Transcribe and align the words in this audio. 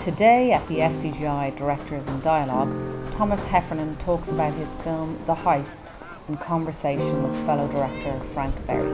Today 0.00 0.52
at 0.52 0.64
the 0.68 0.78
SDGI 0.78 1.56
Directors 1.56 2.06
in 2.06 2.20
Dialogue, 2.20 2.70
Thomas 3.10 3.44
Hefferon 3.44 3.98
talks 3.98 4.30
about 4.30 4.54
his 4.54 4.76
film 4.76 5.18
The 5.26 5.34
Heist 5.34 5.94
in 6.28 6.36
conversation 6.36 7.24
with 7.24 7.34
fellow 7.44 7.66
director 7.72 8.20
Frank 8.32 8.54
Berry. 8.68 8.92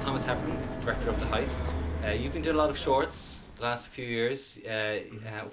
Thomas 0.00 0.24
Hefferon, 0.24 0.56
director 0.82 1.10
of 1.10 1.20
The 1.20 1.26
Heist. 1.26 1.50
Uh, 2.06 2.12
you've 2.12 2.32
been 2.32 2.40
doing 2.40 2.56
a 2.56 2.58
lot 2.58 2.70
of 2.70 2.78
shorts 2.78 3.40
the 3.58 3.62
last 3.64 3.88
few 3.88 4.06
years. 4.06 4.58
Uh, 4.66 4.70
uh, 4.70 5.00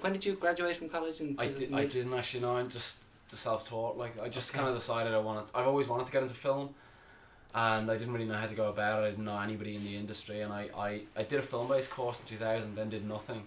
when 0.00 0.14
did 0.14 0.24
you 0.24 0.32
graduate 0.32 0.76
from 0.76 0.88
college? 0.88 1.20
In 1.20 1.36
I, 1.38 1.48
did, 1.48 1.74
I 1.74 1.84
didn't 1.84 2.14
actually 2.14 2.40
know. 2.40 2.56
I'm 2.56 2.70
just 2.70 2.96
the 3.28 3.36
self-taught. 3.36 3.96
Like 3.96 4.20
I 4.20 4.28
just 4.28 4.50
okay. 4.50 4.58
kind 4.58 4.68
of 4.68 4.76
decided 4.76 5.14
I 5.14 5.18
wanted. 5.18 5.50
I've 5.54 5.66
always 5.66 5.88
wanted 5.88 6.06
to 6.06 6.12
get 6.12 6.22
into 6.22 6.34
film, 6.34 6.74
and 7.54 7.90
I 7.90 7.96
didn't 7.96 8.12
really 8.12 8.26
know 8.26 8.34
how 8.34 8.46
to 8.46 8.54
go 8.54 8.68
about 8.68 9.02
it. 9.02 9.06
I 9.06 9.10
didn't 9.10 9.24
know 9.24 9.38
anybody 9.38 9.76
in 9.76 9.84
the 9.84 9.96
industry, 9.96 10.40
and 10.40 10.52
I, 10.52 10.68
I, 10.76 11.00
I 11.16 11.22
did 11.22 11.38
a 11.38 11.42
film-based 11.42 11.90
course 11.90 12.20
in 12.20 12.26
two 12.26 12.36
thousand, 12.36 12.74
then 12.74 12.88
did 12.88 13.06
nothing, 13.06 13.42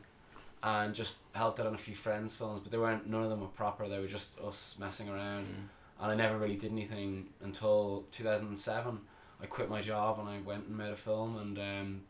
and 0.64 0.94
just 0.94 1.18
helped 1.34 1.60
out 1.60 1.68
on 1.68 1.76
a 1.76 1.78
few 1.78 1.96
friends' 1.96 2.36
films. 2.36 2.62
But 2.62 2.72
they 2.72 2.78
weren't. 2.78 3.10
None 3.10 3.24
of 3.24 3.30
them 3.30 3.42
were 3.42 3.48
proper. 3.48 3.88
They 3.88 4.00
were 4.00 4.08
just 4.08 4.40
us 4.40 4.76
messing 4.80 5.10
around, 5.10 5.44
mm. 5.44 6.04
and 6.04 6.12
I 6.12 6.16
never 6.16 6.38
really 6.38 6.56
did 6.56 6.72
anything 6.72 7.28
until 7.42 8.06
two 8.12 8.24
thousand 8.24 8.48
and 8.48 8.60
seven. 8.60 9.00
I 9.42 9.46
quit 9.46 9.70
my 9.70 9.82
job 9.82 10.20
and 10.20 10.28
I 10.28 10.40
went 10.42 10.68
and 10.68 10.78
made 10.78 10.92
a 10.92 10.98
film 10.98 11.38
and 11.38 11.58
um, 11.58 12.02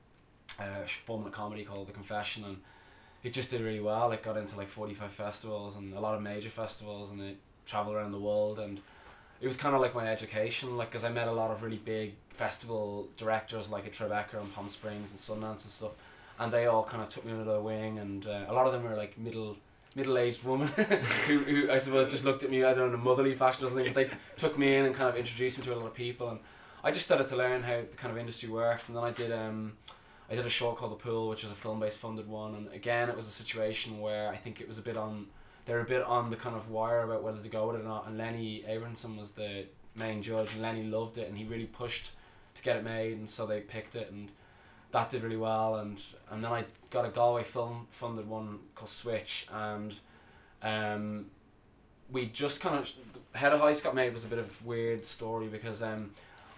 uh, 0.60 0.86
filmed 1.06 1.28
a 1.28 1.30
comedy 1.30 1.64
called 1.64 1.88
The 1.88 1.94
Confession 1.94 2.44
and 2.44 2.58
it 3.24 3.34
just 3.34 3.52
did 3.52 3.62
really 3.62 3.80
well. 3.80 4.12
It 4.12 4.24
got 4.24 4.38
into 4.38 4.56
like 4.56 4.70
45 4.70 5.12
festivals 5.12 5.76
and 5.76 5.94
a 5.94 6.00
lot 6.00 6.16
of 6.16 6.22
major 6.22 6.50
festivals 6.50 7.12
and 7.12 7.22
it 7.22 7.38
traveled 7.70 7.96
around 7.96 8.12
the 8.12 8.20
world 8.20 8.60
and 8.60 8.80
it 9.42 9.48
was 9.48 9.56
kind 9.56 9.76
of 9.76 9.82
like 9.82 9.96
my 9.96 10.08
education 10.08 10.76
like 10.76 10.90
because 10.90 11.04
I 11.04 11.10
met 11.10 11.28
a 11.28 11.32
lot 11.32 11.52
of 11.52 11.62
really 11.64 11.78
big 11.78 12.16
festival 12.30 13.08
directors 13.16 13.70
like 13.70 13.86
at 13.86 13.94
Tribeca 13.94 14.40
and 14.40 14.54
Palm 14.54 14.68
Springs 14.70 15.12
and 15.12 15.20
Sundance 15.20 15.64
and 15.64 15.72
stuff 15.72 15.92
and 16.40 16.52
they 16.52 16.66
all 16.66 16.84
kind 16.84 17.04
of 17.04 17.10
took 17.10 17.26
me 17.26 17.32
under 17.32 17.44
their 17.44 17.62
wing 17.62 18.00
and 18.00 18.26
uh, 18.26 18.46
a 18.48 18.54
lot 18.54 18.66
of 18.66 18.74
them 18.74 18.84
were 18.84 18.96
like 18.96 19.18
middle 19.18 19.56
middle-aged 19.96 20.44
women 20.44 20.68
who, 21.28 21.40
who 21.40 21.72
I 21.72 21.78
suppose 21.78 22.12
just 22.12 22.24
looked 22.24 22.44
at 22.44 22.50
me 22.50 22.64
either 22.64 22.86
in 22.86 22.94
a 22.94 22.98
motherly 22.98 23.36
fashion 23.36 23.66
or 23.66 23.68
something 23.70 23.94
but 23.94 23.96
they 23.96 24.10
took 24.38 24.58
me 24.58 24.76
in 24.76 24.86
and 24.86 24.96
kind 24.96 25.10
of 25.10 25.16
introduced 25.16 25.60
me 25.60 25.66
to 25.66 25.74
a 25.74 25.76
lot 25.76 25.88
of 25.88 25.94
people 25.94 26.30
and 26.30 26.40
I 26.84 26.92
just 26.92 27.06
started 27.06 27.28
to 27.28 27.36
learn 27.36 27.64
how 27.64 27.82
the 27.82 27.98
kind 27.98 28.12
of 28.12 28.18
industry 28.18 28.50
worked 28.50 28.88
and 28.88 28.98
then 28.98 29.04
I 29.04 29.12
did 29.12 29.32
um 29.32 29.74
I 30.32 30.36
did 30.36 30.46
a 30.46 30.50
short 30.50 30.78
called 30.78 30.92
The 30.92 31.04
Pool 31.04 31.30
which 31.30 31.44
was 31.44 31.52
a 31.52 31.56
film 31.56 31.80
based 31.80 31.98
funded 31.98 32.28
one 32.28 32.56
and 32.56 32.72
again 32.72 33.10
it 33.10 33.16
was 33.16 33.28
a 33.28 33.32
situation 33.32 34.00
where 34.00 34.30
I 34.30 34.38
think 34.38 34.62
it 34.62 34.68
was 34.68 34.78
a 34.78 34.82
bit 34.82 34.98
on 34.98 35.28
they're 35.70 35.82
a 35.82 35.86
bit 35.86 36.02
on 36.02 36.32
the 36.32 36.36
kind 36.36 36.56
of 36.56 36.72
wire 36.72 37.04
about 37.04 37.22
whether 37.22 37.40
to 37.40 37.48
go 37.48 37.68
with 37.68 37.76
it 37.76 37.82
or 37.82 37.88
not. 37.88 38.08
And 38.08 38.18
Lenny 38.18 38.64
Abrahamson 38.68 39.16
was 39.16 39.32
the 39.32 39.66
main 39.96 40.24
judge, 40.24 40.54
and 40.54 40.64
Lenny 40.64 40.82
loved 40.82 41.20
it, 41.20 41.30
and 41.30 41.38
he 41.38 41.46
really 41.46 41.68
pushed 41.68 42.10
to 42.56 42.64
get 42.64 42.76
it 42.76 42.84
made, 42.84 43.14
and 43.14 43.30
so 43.30 43.46
they 43.46 43.60
picked 43.60 43.96
it, 43.96 44.10
and 44.12 44.32
that 44.92 45.12
did 45.12 45.22
really 45.22 45.38
well. 45.38 45.76
And 45.76 46.02
and 46.32 46.44
then 46.44 46.52
I 46.52 46.66
got 46.90 47.06
a 47.06 47.10
Galway 47.10 47.44
film 47.44 47.86
funded 47.92 48.28
one 48.28 48.58
called 48.74 48.90
Switch, 48.90 49.46
and 49.54 49.94
um, 50.64 51.28
we 52.12 52.26
just 52.26 52.62
kind 52.62 52.76
of 52.76 52.92
Head 53.36 53.54
of 53.54 53.62
Heist 53.62 53.84
got 53.84 53.94
made 53.94 54.12
was 54.12 54.24
a 54.24 54.28
bit 54.28 54.40
of 54.40 54.66
weird 54.66 55.06
story 55.06 55.50
because 55.50 55.84
um, 55.84 56.10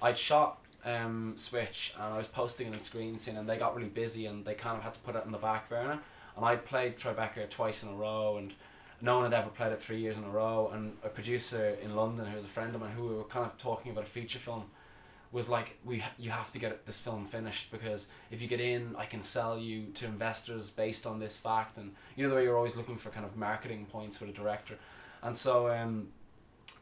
I'd 0.02 0.18
shot 0.18 0.59
um, 0.86 1.34
Switch 1.36 1.94
and 1.96 2.14
I 2.14 2.18
was 2.18 2.28
posting 2.28 2.68
it 2.68 2.73
in 2.73 2.80
Screen 2.80 3.18
Scene, 3.18 3.36
and 3.36 3.50
they 3.50 3.58
got 3.58 3.75
really 3.75 3.90
busy, 3.90 4.28
and 4.28 4.46
they 4.46 4.53
kind 4.53 4.78
of 4.78 4.84
had 4.84 4.94
to 4.94 5.00
put 5.02 5.18
it 5.18 5.25
in 5.25 5.34
the 5.34 5.38
back 5.38 5.68
burner. 5.68 6.00
And 6.38 6.46
I'd 6.46 6.64
played 6.64 6.96
Tribeca 6.96 7.50
twice 7.50 7.84
in 7.84 7.90
a 7.90 7.94
row, 7.94 8.38
and 8.38 8.53
no 9.02 9.16
one 9.16 9.31
had 9.31 9.33
ever 9.33 9.49
played 9.49 9.71
it 9.71 9.81
three 9.81 9.99
years 9.99 10.17
in 10.17 10.23
a 10.23 10.30
row. 10.30 10.71
And 10.73 10.97
a 11.03 11.09
producer 11.09 11.77
in 11.81 11.95
London, 11.95 12.25
who 12.25 12.35
was 12.35 12.45
a 12.45 12.49
friend 12.49 12.73
of 12.75 12.81
mine, 12.81 12.91
who 12.91 13.07
we 13.07 13.16
were 13.16 13.23
kind 13.23 13.45
of 13.45 13.57
talking 13.57 13.91
about 13.91 14.03
a 14.03 14.07
feature 14.07 14.39
film, 14.39 14.66
was 15.31 15.47
like, 15.47 15.77
"We 15.85 16.03
you 16.17 16.30
have 16.31 16.52
to 16.52 16.59
get 16.59 16.85
this 16.85 16.99
film 16.99 17.25
finished 17.25 17.72
because 17.72 18.07
if 18.31 18.41
you 18.41 18.47
get 18.47 18.59
in, 18.59 18.95
I 18.97 19.06
can 19.06 19.22
sell 19.22 19.57
you 19.57 19.88
to 19.94 20.06
investors 20.06 20.69
based 20.69 21.07
on 21.07 21.19
this 21.19 21.38
fact." 21.38 21.78
And 21.78 21.95
you 22.16 22.23
know 22.23 22.29
the 22.29 22.35
way 22.35 22.44
you're 22.44 22.57
always 22.57 22.75
looking 22.75 22.97
for 22.97 23.09
kind 23.09 23.25
of 23.25 23.38
marketing 23.38 23.85
points 23.85 24.19
with 24.19 24.29
a 24.29 24.34
director, 24.34 24.78
and 25.23 25.35
so 25.38 25.69
um, 25.72 26.09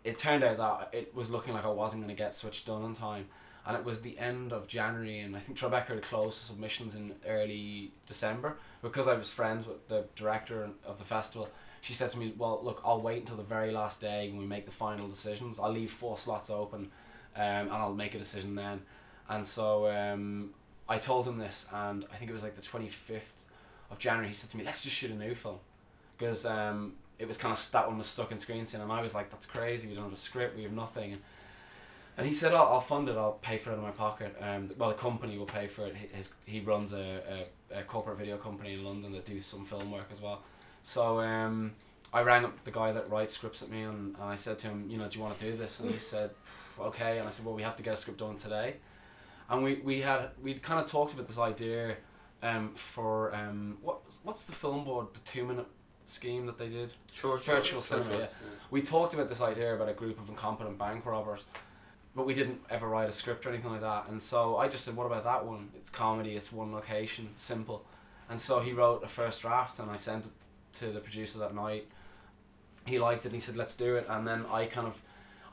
it 0.03 0.17
turned 0.17 0.43
out 0.43 0.57
that 0.57 0.97
it 0.97 1.13
was 1.15 1.29
looking 1.29 1.53
like 1.53 1.65
I 1.65 1.69
wasn't 1.69 2.03
going 2.03 2.15
to 2.15 2.21
get 2.21 2.35
Switch 2.35 2.65
done 2.65 2.83
in 2.83 2.95
time. 2.95 3.27
And 3.65 3.77
it 3.77 3.83
was 3.83 4.01
the 4.01 4.17
end 4.17 4.51
of 4.51 4.67
January, 4.67 5.19
and 5.19 5.35
I 5.35 5.39
think 5.39 5.59
Tribeca 5.59 5.89
had 5.89 6.01
closed 6.01 6.39
submissions 6.39 6.95
in 6.95 7.13
early 7.27 7.91
December 8.07 8.57
because 8.81 9.07
I 9.07 9.13
was 9.13 9.29
friends 9.29 9.67
with 9.67 9.87
the 9.89 10.05
director 10.15 10.69
of 10.85 10.97
the 10.97 11.03
festival 11.03 11.49
she 11.81 11.93
said 11.93 12.09
to 12.11 12.17
me, 12.17 12.33
"Well, 12.37 12.59
look, 12.63 12.81
I'll 12.85 13.01
wait 13.01 13.21
until 13.21 13.37
the 13.37 13.43
very 13.43 13.71
last 13.71 14.01
day 14.01 14.29
when 14.29 14.37
we 14.37 14.45
make 14.45 14.65
the 14.65 14.71
final 14.71 15.07
decisions. 15.07 15.59
I'll 15.59 15.71
leave 15.71 15.91
four 15.91 16.17
slots 16.17 16.49
open, 16.49 16.91
um, 17.35 17.43
and 17.43 17.71
I'll 17.71 17.93
make 17.93 18.15
a 18.15 18.17
decision 18.17 18.55
then." 18.55 18.81
And 19.27 19.45
so 19.45 19.89
um, 19.89 20.51
I 20.87 20.97
told 20.97 21.27
him 21.27 21.37
this, 21.37 21.67
and 21.73 22.05
I 22.11 22.15
think 22.17 22.29
it 22.29 22.33
was 22.33 22.43
like 22.43 22.55
the 22.55 22.61
twenty 22.61 22.89
fifth 22.89 23.45
of 23.91 23.99
January. 23.99 24.27
He 24.27 24.33
said 24.33 24.49
to 24.51 24.57
me, 24.57 24.63
"Let's 24.63 24.83
just 24.83 24.95
shoot 24.95 25.11
a 25.11 25.15
new 25.15 25.35
film," 25.35 25.59
because 26.17 26.45
um, 26.45 26.93
it 27.17 27.27
was 27.27 27.37
kind 27.37 27.53
of 27.53 27.71
that 27.71 27.87
one 27.87 27.97
was 27.97 28.07
stuck 28.07 28.31
in 28.31 28.39
screen 28.39 28.65
scene, 28.65 28.81
and 28.81 28.91
I 28.91 29.01
was 29.01 29.13
like, 29.13 29.29
"That's 29.29 29.45
crazy. 29.45 29.87
We 29.87 29.95
don't 29.95 30.05
have 30.05 30.13
a 30.13 30.17
script. 30.17 30.55
We 30.57 30.63
have 30.63 30.73
nothing." 30.73 31.13
And, 31.13 31.21
and 32.17 32.27
he 32.27 32.33
said, 32.33 32.51
oh, 32.51 32.57
I'll 32.57 32.81
fund 32.81 33.07
it. 33.07 33.15
I'll 33.15 33.39
pay 33.41 33.57
for 33.57 33.71
it 33.71 33.75
in 33.75 33.81
my 33.81 33.91
pocket. 33.91 34.35
Um, 34.41 34.71
well, 34.77 34.89
the 34.89 34.95
company 34.95 35.37
will 35.37 35.45
pay 35.45 35.67
for 35.67 35.85
it. 35.85 35.95
His, 35.95 36.29
he 36.45 36.59
runs 36.59 36.91
a, 36.91 37.47
a, 37.71 37.79
a 37.79 37.83
corporate 37.83 38.17
video 38.17 38.35
company 38.35 38.73
in 38.73 38.83
London 38.83 39.13
that 39.13 39.23
do 39.23 39.41
some 39.41 39.63
film 39.63 39.89
work 39.89 40.09
as 40.11 40.19
well. 40.19 40.43
So 40.83 41.19
um, 41.19 41.73
I 42.13 42.21
rang 42.21 42.45
up 42.45 42.63
the 42.63 42.71
guy 42.71 42.91
that 42.91 43.09
writes 43.09 43.33
scripts 43.33 43.61
at 43.61 43.69
me 43.69 43.83
and, 43.83 44.15
and 44.15 44.23
I 44.23 44.35
said 44.35 44.59
to 44.59 44.67
him, 44.67 44.87
you 44.89 44.97
know, 44.97 45.07
do 45.07 45.17
you 45.17 45.23
want 45.23 45.37
to 45.37 45.51
do 45.51 45.57
this? 45.57 45.79
And 45.79 45.91
he 45.91 45.97
said, 46.13 46.31
okay. 46.79 47.19
And 47.19 47.27
I 47.27 47.31
said, 47.31 47.45
well, 47.45 47.55
we 47.55 47.63
have 47.63 47.75
to 47.75 47.83
get 47.83 47.93
a 47.93 47.97
script 47.97 48.19
done 48.19 48.37
today. 48.37 48.75
And 49.49 49.63
we, 49.63 49.75
we 49.75 50.01
had 50.01 50.29
we'd 50.41 50.61
kind 50.61 50.79
of 50.79 50.85
talked 50.85 51.13
about 51.13 51.27
this 51.27 51.39
idea 51.39 51.97
um, 52.41 52.71
for 52.75 53.33
um, 53.35 53.77
what 53.81 53.99
what's 54.23 54.45
the 54.45 54.51
film 54.51 54.83
board 54.85 55.07
the 55.13 55.19
two 55.19 55.45
minute 55.45 55.65
scheme 56.05 56.45
that 56.47 56.57
they 56.57 56.69
did 56.69 56.93
sure, 57.13 57.37
virtual 57.37 57.81
sure, 57.81 57.99
cinema 57.99 58.11
yeah. 58.11 58.19
yeah. 58.21 58.27
we 58.71 58.81
talked 58.81 59.13
about 59.13 59.29
this 59.29 59.41
idea 59.41 59.75
about 59.75 59.89
a 59.89 59.93
group 59.93 60.19
of 60.19 60.27
incompetent 60.27 60.77
bank 60.77 61.05
robbers 61.05 61.45
but 62.15 62.25
we 62.25 62.33
didn't 62.33 62.59
ever 62.69 62.87
write 62.87 63.07
a 63.07 63.11
script 63.11 63.45
or 63.45 63.49
anything 63.49 63.71
like 63.71 63.81
that 63.81 64.07
and 64.09 64.21
so 64.21 64.57
I 64.57 64.67
just 64.67 64.85
said 64.85 64.95
what 64.95 65.05
about 65.05 65.23
that 65.25 65.45
one 65.45 65.69
it's 65.75 65.89
comedy 65.89 66.35
it's 66.35 66.51
one 66.51 66.71
location 66.73 67.29
simple 67.37 67.85
and 68.27 68.41
so 68.41 68.59
he 68.59 68.71
wrote 68.71 69.03
a 69.03 69.07
first 69.07 69.43
draft 69.43 69.77
and 69.77 69.91
I 69.91 69.97
sent 69.97 70.25
it 70.25 70.31
to 70.73 70.91
the 70.91 70.99
producer 70.99 71.39
that 71.39 71.55
night. 71.55 71.87
He 72.85 72.99
liked 72.99 73.25
it. 73.25 73.29
and 73.29 73.35
He 73.35 73.39
said, 73.39 73.55
"Let's 73.55 73.75
do 73.75 73.95
it." 73.95 74.05
And 74.09 74.27
then 74.27 74.45
I 74.51 74.65
kind 74.65 74.87
of, 74.87 75.01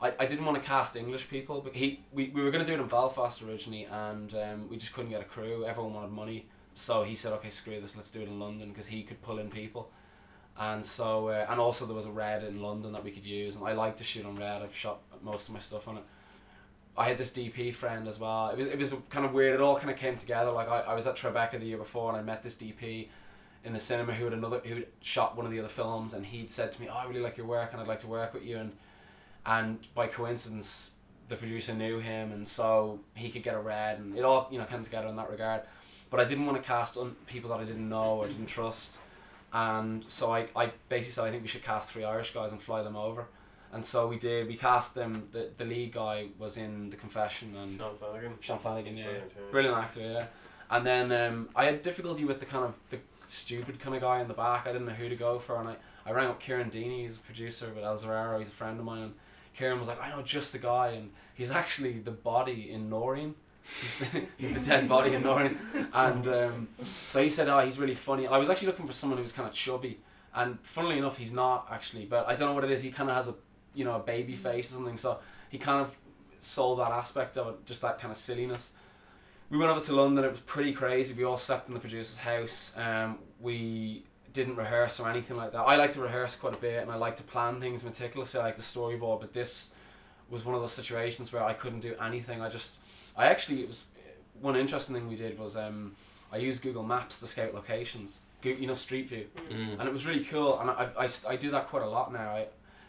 I, 0.01 0.13
I 0.19 0.25
didn't 0.25 0.45
want 0.45 0.61
to 0.61 0.67
cast 0.67 0.95
English 0.95 1.29
people, 1.29 1.61
but 1.61 1.75
he 1.75 2.01
we, 2.11 2.29
we 2.29 2.41
were 2.41 2.51
going 2.51 2.63
to 2.63 2.69
do 2.69 2.77
it 2.77 2.81
in 2.81 2.87
Belfast 2.87 3.41
originally, 3.41 3.85
and 3.85 4.33
um, 4.33 4.69
we 4.69 4.77
just 4.77 4.93
couldn't 4.93 5.11
get 5.11 5.21
a 5.21 5.25
crew. 5.25 5.65
Everyone 5.65 5.93
wanted 5.93 6.11
money, 6.11 6.45
so 6.73 7.03
he 7.03 7.15
said, 7.15 7.33
"Okay, 7.33 7.49
screw 7.49 7.79
this. 7.79 7.95
Let's 7.95 8.09
do 8.09 8.21
it 8.21 8.27
in 8.27 8.39
London," 8.39 8.69
because 8.69 8.87
he 8.87 9.03
could 9.03 9.21
pull 9.21 9.39
in 9.39 9.49
people. 9.49 9.91
And 10.59 10.83
so, 10.83 11.27
uh, 11.27 11.45
and 11.49 11.59
also 11.59 11.85
there 11.85 11.95
was 11.95 12.07
a 12.07 12.11
red 12.11 12.43
in 12.43 12.61
London 12.61 12.91
that 12.93 13.03
we 13.03 13.11
could 13.11 13.25
use, 13.25 13.55
and 13.55 13.67
I 13.67 13.73
like 13.73 13.95
to 13.97 14.03
shoot 14.03 14.25
on 14.25 14.35
red. 14.37 14.63
I've 14.63 14.75
shot 14.75 15.01
most 15.21 15.47
of 15.47 15.53
my 15.53 15.59
stuff 15.59 15.87
on 15.87 15.97
it. 15.97 16.03
I 16.97 17.07
had 17.07 17.19
this 17.19 17.29
DP 17.29 17.71
friend 17.75 18.07
as 18.07 18.17
well. 18.17 18.49
It 18.49 18.57
was, 18.57 18.67
it 18.67 18.79
was 18.79 18.93
kind 19.09 19.23
of 19.23 19.33
weird. 19.33 19.53
It 19.53 19.61
all 19.61 19.75
kind 19.75 19.91
of 19.91 19.97
came 19.97 20.17
together. 20.17 20.49
Like 20.51 20.67
I, 20.67 20.79
I 20.79 20.93
was 20.95 21.05
at 21.05 21.15
Tribeca 21.15 21.59
the 21.59 21.65
year 21.65 21.77
before, 21.77 22.09
and 22.09 22.17
I 22.17 22.23
met 22.23 22.41
this 22.41 22.55
DP 22.55 23.09
in 23.67 23.73
the 23.73 23.79
cinema 23.79 24.13
who 24.13 24.23
had 24.23 24.33
another 24.33 24.59
who 24.59 24.83
shot 25.01 25.35
one 25.35 25.45
of 25.45 25.51
the 25.51 25.59
other 25.59 25.67
films, 25.67 26.13
and 26.13 26.25
he'd 26.25 26.49
said 26.49 26.71
to 26.71 26.81
me, 26.81 26.87
"Oh, 26.89 26.95
I 26.95 27.05
really 27.05 27.19
like 27.19 27.37
your 27.37 27.45
work, 27.45 27.73
and 27.73 27.81
I'd 27.81 27.87
like 27.87 27.99
to 27.99 28.07
work 28.07 28.33
with 28.33 28.45
you." 28.45 28.57
And 28.57 28.71
and 29.45 29.85
by 29.93 30.07
coincidence, 30.07 30.91
the 31.27 31.35
producer 31.35 31.73
knew 31.73 31.99
him, 31.99 32.31
and 32.31 32.47
so 32.47 33.01
he 33.13 33.29
could 33.29 33.43
get 33.43 33.55
a 33.55 33.59
red, 33.59 33.99
and 33.99 34.17
it 34.17 34.23
all 34.23 34.47
you 34.49 34.57
know 34.57 34.65
came 34.65 34.83
together 34.83 35.07
in 35.07 35.17
that 35.17 35.29
regard. 35.29 35.61
But 36.09 36.21
I 36.21 36.23
didn't 36.23 36.45
want 36.45 36.57
to 36.61 36.65
cast 36.65 36.95
on 36.95 37.15
people 37.25 37.49
that 37.49 37.59
I 37.59 37.65
didn't 37.65 37.89
know 37.89 38.19
or 38.19 38.27
didn't 38.27 38.45
trust, 38.45 38.97
and 39.51 40.03
so 40.09 40.31
I, 40.31 40.47
I 40.55 40.71
basically 40.87 41.11
said 41.11 41.25
I 41.25 41.31
think 41.31 41.43
we 41.43 41.49
should 41.49 41.63
cast 41.63 41.91
three 41.91 42.05
Irish 42.05 42.33
guys 42.33 42.53
and 42.53 42.61
fly 42.61 42.81
them 42.81 42.95
over. 42.95 43.25
And 43.73 43.85
so 43.85 44.07
we 44.07 44.17
did. 44.17 44.47
We 44.47 44.55
cast 44.55 44.95
them. 44.95 45.27
The, 45.33 45.49
the 45.57 45.65
lead 45.65 45.91
guy 45.91 46.27
was 46.39 46.55
in 46.55 46.89
The 46.89 46.95
Confession 46.95 47.53
and 47.57 47.77
Sean 47.77 47.97
Flanagan. 47.97 48.33
Sean 48.39 48.59
Flanagan, 48.59 48.95
yeah, 48.95 49.03
brilliant, 49.03 49.31
yeah. 49.35 49.51
brilliant 49.51 49.77
actor, 49.77 49.99
yeah. 49.99 50.25
And 50.69 50.85
then 50.85 51.11
um, 51.11 51.49
I 51.53 51.65
had 51.65 51.81
difficulty 51.81 52.23
with 52.23 52.39
the 52.39 52.45
kind 52.45 52.63
of 52.63 52.79
the 52.89 52.99
stupid 53.27 53.79
kind 53.79 53.95
of 53.95 54.01
guy 54.01 54.21
in 54.21 54.27
the 54.27 54.33
back. 54.33 54.67
I 54.67 54.71
didn't 54.71 54.87
know 54.87 54.93
who 54.93 55.09
to 55.09 55.15
go 55.15 55.39
for, 55.39 55.59
and 55.59 55.69
I, 55.69 55.75
I 56.05 56.11
rang 56.11 56.27
up 56.27 56.39
Kieran 56.39 56.69
Deeney, 56.69 57.03
he's 57.03 57.17
a 57.17 57.19
producer 57.19 57.71
with 57.73 57.83
El 57.83 57.97
Zeraro, 57.97 58.39
he's 58.39 58.47
a 58.47 58.51
friend 58.51 58.79
of 58.79 58.85
mine, 58.85 59.03
and 59.03 59.13
Kieran 59.55 59.79
was 59.79 59.87
like, 59.87 60.01
I 60.01 60.09
know 60.09 60.21
just 60.21 60.51
the 60.51 60.57
guy, 60.57 60.89
and 60.89 61.11
he's 61.33 61.51
actually 61.51 61.99
the 61.99 62.11
body 62.11 62.71
in 62.71 62.89
Noreen. 62.89 63.35
He's 63.81 63.95
the, 63.97 64.05
he's 64.37 64.51
the 64.51 64.59
dead 64.59 64.87
body 64.87 65.13
in 65.13 65.23
Noreen. 65.23 65.57
And 65.93 66.27
um, 66.27 66.67
so 67.07 67.21
he 67.21 67.29
said, 67.29 67.49
oh, 67.49 67.59
he's 67.59 67.79
really 67.79 67.95
funny. 67.95 68.27
I 68.27 68.37
was 68.37 68.49
actually 68.49 68.67
looking 68.67 68.87
for 68.87 68.93
someone 68.93 69.17
who 69.17 69.23
was 69.23 69.31
kind 69.31 69.47
of 69.47 69.53
chubby, 69.53 69.99
and 70.33 70.59
funnily 70.61 70.97
enough, 70.97 71.17
he's 71.17 71.31
not 71.31 71.67
actually, 71.71 72.05
but 72.05 72.27
I 72.27 72.35
don't 72.35 72.49
know 72.49 72.55
what 72.55 72.63
it 72.63 72.71
is. 72.71 72.81
He 72.81 72.91
kind 72.91 73.09
of 73.09 73.15
has 73.15 73.27
a, 73.27 73.35
you 73.73 73.83
know, 73.83 73.95
a 73.95 73.99
baby 73.99 74.35
face 74.35 74.71
or 74.71 74.75
something, 74.75 74.97
so 74.97 75.19
he 75.49 75.57
kind 75.57 75.81
of 75.81 75.97
sold 76.39 76.79
that 76.79 76.91
aspect 76.91 77.37
of 77.37 77.47
it, 77.47 77.65
just 77.65 77.81
that 77.81 77.99
kind 77.99 78.11
of 78.11 78.17
silliness 78.17 78.71
we 79.49 79.57
went 79.57 79.71
over 79.71 79.79
to 79.85 79.93
London. 79.93 80.23
It 80.25 80.31
was 80.31 80.39
pretty 80.41 80.73
crazy. 80.73 81.13
We 81.13 81.23
all 81.23 81.37
slept 81.37 81.67
in 81.67 81.73
the 81.73 81.79
producer's 81.79 82.17
house. 82.17 82.73
Um, 82.75 83.19
we 83.39 84.03
didn't 84.33 84.55
rehearse 84.55 84.99
or 84.99 85.09
anything 85.09 85.37
like 85.37 85.51
that. 85.53 85.59
I 85.61 85.75
like 85.77 85.93
to 85.93 86.01
rehearse 86.01 86.35
quite 86.35 86.53
a 86.53 86.57
bit, 86.57 86.81
and 86.83 86.91
I 86.91 86.95
like 86.95 87.15
to 87.17 87.23
plan 87.23 87.59
things 87.59 87.83
meticulously. 87.83 88.39
I 88.39 88.43
like 88.43 88.55
the 88.55 88.61
storyboard, 88.61 89.21
but 89.21 89.33
this 89.33 89.71
was 90.29 90.43
one 90.45 90.53
of 90.55 90.61
those 90.61 90.73
situations 90.73 91.31
where 91.31 91.43
I 91.43 91.53
couldn't 91.53 91.79
do 91.79 91.95
anything. 92.01 92.41
I 92.41 92.49
just, 92.49 92.79
I 93.15 93.27
actually 93.27 93.61
it 93.61 93.67
was 93.67 93.85
one 94.41 94.55
interesting 94.55 94.93
thing 94.93 95.07
we 95.07 95.15
did 95.15 95.39
was 95.39 95.55
um, 95.55 95.95
I 96.31 96.37
used 96.37 96.61
Google 96.61 96.83
Maps 96.83 97.19
to 97.19 97.27
scout 97.27 97.53
locations. 97.55 98.17
Go- 98.41 98.49
You 98.51 98.67
know, 98.67 98.73
Street 98.75 99.09
View 99.09 99.25
Mm. 99.49 99.79
and 99.79 99.87
it 99.87 99.91
was 99.93 100.05
really 100.05 100.23
cool 100.25 100.59
and 100.59 100.69
I, 100.69 100.89
I, 100.99 101.05
I, 101.05 101.09
I 101.29 101.35
do 101.37 101.49
that 101.51 101.67
quite 101.67 101.81
a 101.81 101.87
lot 101.89 102.11
now 102.13 102.35
I, 102.35 102.47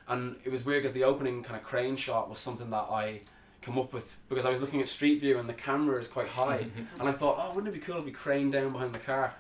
and 0.09 0.37
it 0.45 0.51
was 0.53 0.67
weird 0.67 0.83
because 0.83 0.93
the 0.93 1.05
opening 1.05 1.43
kind 1.43 1.57
of 1.57 1.63
crane 1.63 1.97
shot 1.97 2.29
was 2.29 2.39
something 2.39 2.69
that 2.71 2.87
I 2.91 3.21
come 3.61 3.79
up 3.79 3.93
with 3.93 4.17
because 4.29 4.45
I 4.45 4.51
was 4.51 4.61
looking 4.61 4.81
at 4.81 4.89
Street 4.89 5.21
View 5.21 5.39
and 5.39 5.49
the 5.49 5.55
camera 5.55 6.01
is 6.01 6.09
quite 6.09 6.29
high. 6.29 6.67
And 7.01 7.09
I 7.09 7.13
thought 7.13 7.37
oh 7.39 7.55
wouldn't 7.55 7.75
it 7.75 7.79
be 7.79 7.85
cool 7.85 7.99
if 7.99 8.05
we 8.05 8.11
craned 8.11 8.53
down 8.53 8.73
behind 8.73 8.95
the 8.95 8.99
car? 8.99 9.35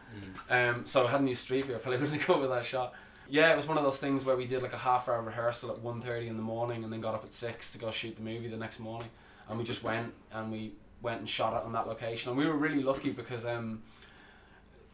Mm. 0.50 0.70
um, 0.70 0.86
so 0.86 1.06
I 1.06 1.10
hadn't 1.10 1.28
used 1.28 1.42
Street 1.42 1.66
View 1.66 1.76
I 1.76 1.78
probably 1.78 1.98
wouldn't 2.00 2.18
have 2.18 2.26
come 2.26 2.36
up 2.36 2.42
with 2.42 2.50
that 2.50 2.64
shot. 2.64 2.94
Yeah 3.28 3.52
it 3.52 3.56
was 3.56 3.66
one 3.66 3.78
of 3.78 3.84
those 3.84 3.98
things 3.98 4.24
where 4.24 4.36
we 4.36 4.46
did 4.46 4.62
like 4.62 4.72
a 4.72 4.78
half 4.78 5.08
hour 5.08 5.22
rehearsal 5.22 5.70
at 5.70 5.78
1.30 5.78 6.28
in 6.28 6.36
the 6.36 6.42
morning 6.42 6.84
and 6.84 6.92
then 6.92 7.00
got 7.00 7.14
up 7.14 7.24
at 7.24 7.32
6 7.32 7.72
to 7.72 7.78
go 7.78 7.90
shoot 7.90 8.16
the 8.16 8.22
movie 8.22 8.48
the 8.48 8.56
next 8.56 8.80
morning. 8.80 9.08
And 9.48 9.58
we 9.58 9.64
just 9.64 9.82
went 9.82 10.12
and 10.32 10.52
we 10.52 10.72
went 11.00 11.20
and 11.20 11.28
shot 11.28 11.54
it 11.54 11.64
on 11.64 11.72
that 11.72 11.86
location. 11.86 12.30
And 12.30 12.38
we 12.38 12.46
were 12.46 12.56
really 12.56 12.82
lucky 12.82 13.10
because 13.10 13.44
um, 13.44 13.82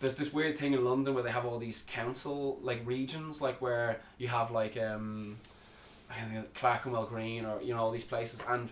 there's 0.00 0.14
this 0.14 0.32
weird 0.32 0.58
thing 0.58 0.74
in 0.74 0.84
London 0.84 1.14
where 1.14 1.22
they 1.22 1.30
have 1.30 1.46
all 1.46 1.58
these 1.58 1.82
council 1.86 2.58
like 2.62 2.82
regions, 2.84 3.40
like 3.40 3.60
where 3.60 4.00
you 4.18 4.28
have 4.28 4.50
like 4.50 4.76
um, 4.76 5.36
I 6.10 6.20
think 6.20 6.54
Clerkenwell 6.54 7.06
Green 7.06 7.44
or 7.44 7.60
you 7.62 7.74
know 7.74 7.80
all 7.80 7.90
these 7.90 8.04
places, 8.04 8.40
and 8.48 8.68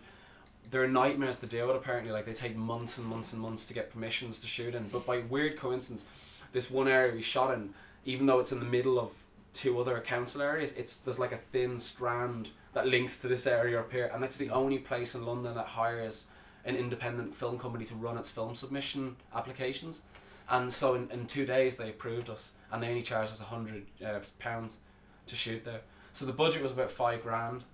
they're 0.70 0.88
nightmares 0.88 1.36
to 1.36 1.46
deal 1.46 1.66
with. 1.66 1.76
Apparently, 1.76 2.12
like 2.12 2.26
they 2.26 2.32
take 2.32 2.56
months 2.56 2.98
and 2.98 3.06
months 3.06 3.32
and 3.32 3.42
months 3.42 3.66
to 3.66 3.74
get 3.74 3.90
permissions 3.92 4.38
to 4.40 4.46
shoot 4.46 4.74
in. 4.74 4.88
But 4.88 5.06
by 5.06 5.18
weird 5.18 5.58
coincidence, 5.58 6.04
this 6.52 6.70
one 6.70 6.88
area 6.88 7.12
we 7.12 7.22
shot 7.22 7.54
in, 7.54 7.74
even 8.04 8.26
though 8.26 8.38
it's 8.38 8.52
in 8.52 8.58
the 8.58 8.64
middle 8.64 8.98
of 8.98 9.12
two 9.52 9.78
other 9.80 10.00
council 10.00 10.40
areas, 10.42 10.72
it's 10.72 10.96
there's 10.96 11.18
like 11.18 11.32
a 11.32 11.40
thin 11.52 11.78
strand 11.78 12.48
that 12.74 12.86
links 12.86 13.18
to 13.20 13.28
this 13.28 13.46
area 13.46 13.78
up 13.78 13.92
here, 13.92 14.10
and 14.12 14.22
that's 14.22 14.36
the 14.36 14.50
only 14.50 14.78
place 14.78 15.14
in 15.14 15.26
London 15.26 15.54
that 15.54 15.66
hires 15.66 16.26
an 16.64 16.76
independent 16.76 17.34
film 17.34 17.58
company 17.58 17.84
to 17.84 17.94
run 17.94 18.16
its 18.16 18.30
film 18.30 18.54
submission 18.54 19.16
applications. 19.34 20.00
And 20.48 20.72
so 20.72 20.94
in, 20.94 21.10
in 21.10 21.26
two 21.26 21.44
days 21.44 21.76
they 21.76 21.90
approved 21.90 22.30
us, 22.30 22.52
and 22.70 22.82
they 22.82 22.88
only 22.88 23.02
charged 23.02 23.32
us 23.32 23.40
a 23.40 23.44
hundred 23.44 23.86
uh, 24.04 24.20
pounds 24.38 24.78
to 25.26 25.36
shoot 25.36 25.64
there. 25.64 25.80
So 26.12 26.24
the 26.24 26.32
budget 26.32 26.62
was 26.62 26.72
about 26.72 26.90
five 26.90 27.22
grand, 27.22 27.64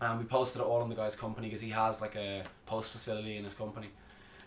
and 0.00 0.18
we 0.18 0.24
posted 0.24 0.60
it 0.60 0.64
all 0.64 0.80
on 0.82 0.88
the 0.88 0.94
guy's 0.94 1.16
company 1.16 1.46
because 1.48 1.60
he 1.60 1.70
has 1.70 2.00
like 2.00 2.16
a 2.16 2.42
post 2.66 2.92
facility 2.92 3.36
in 3.36 3.44
his 3.44 3.54
company. 3.54 3.88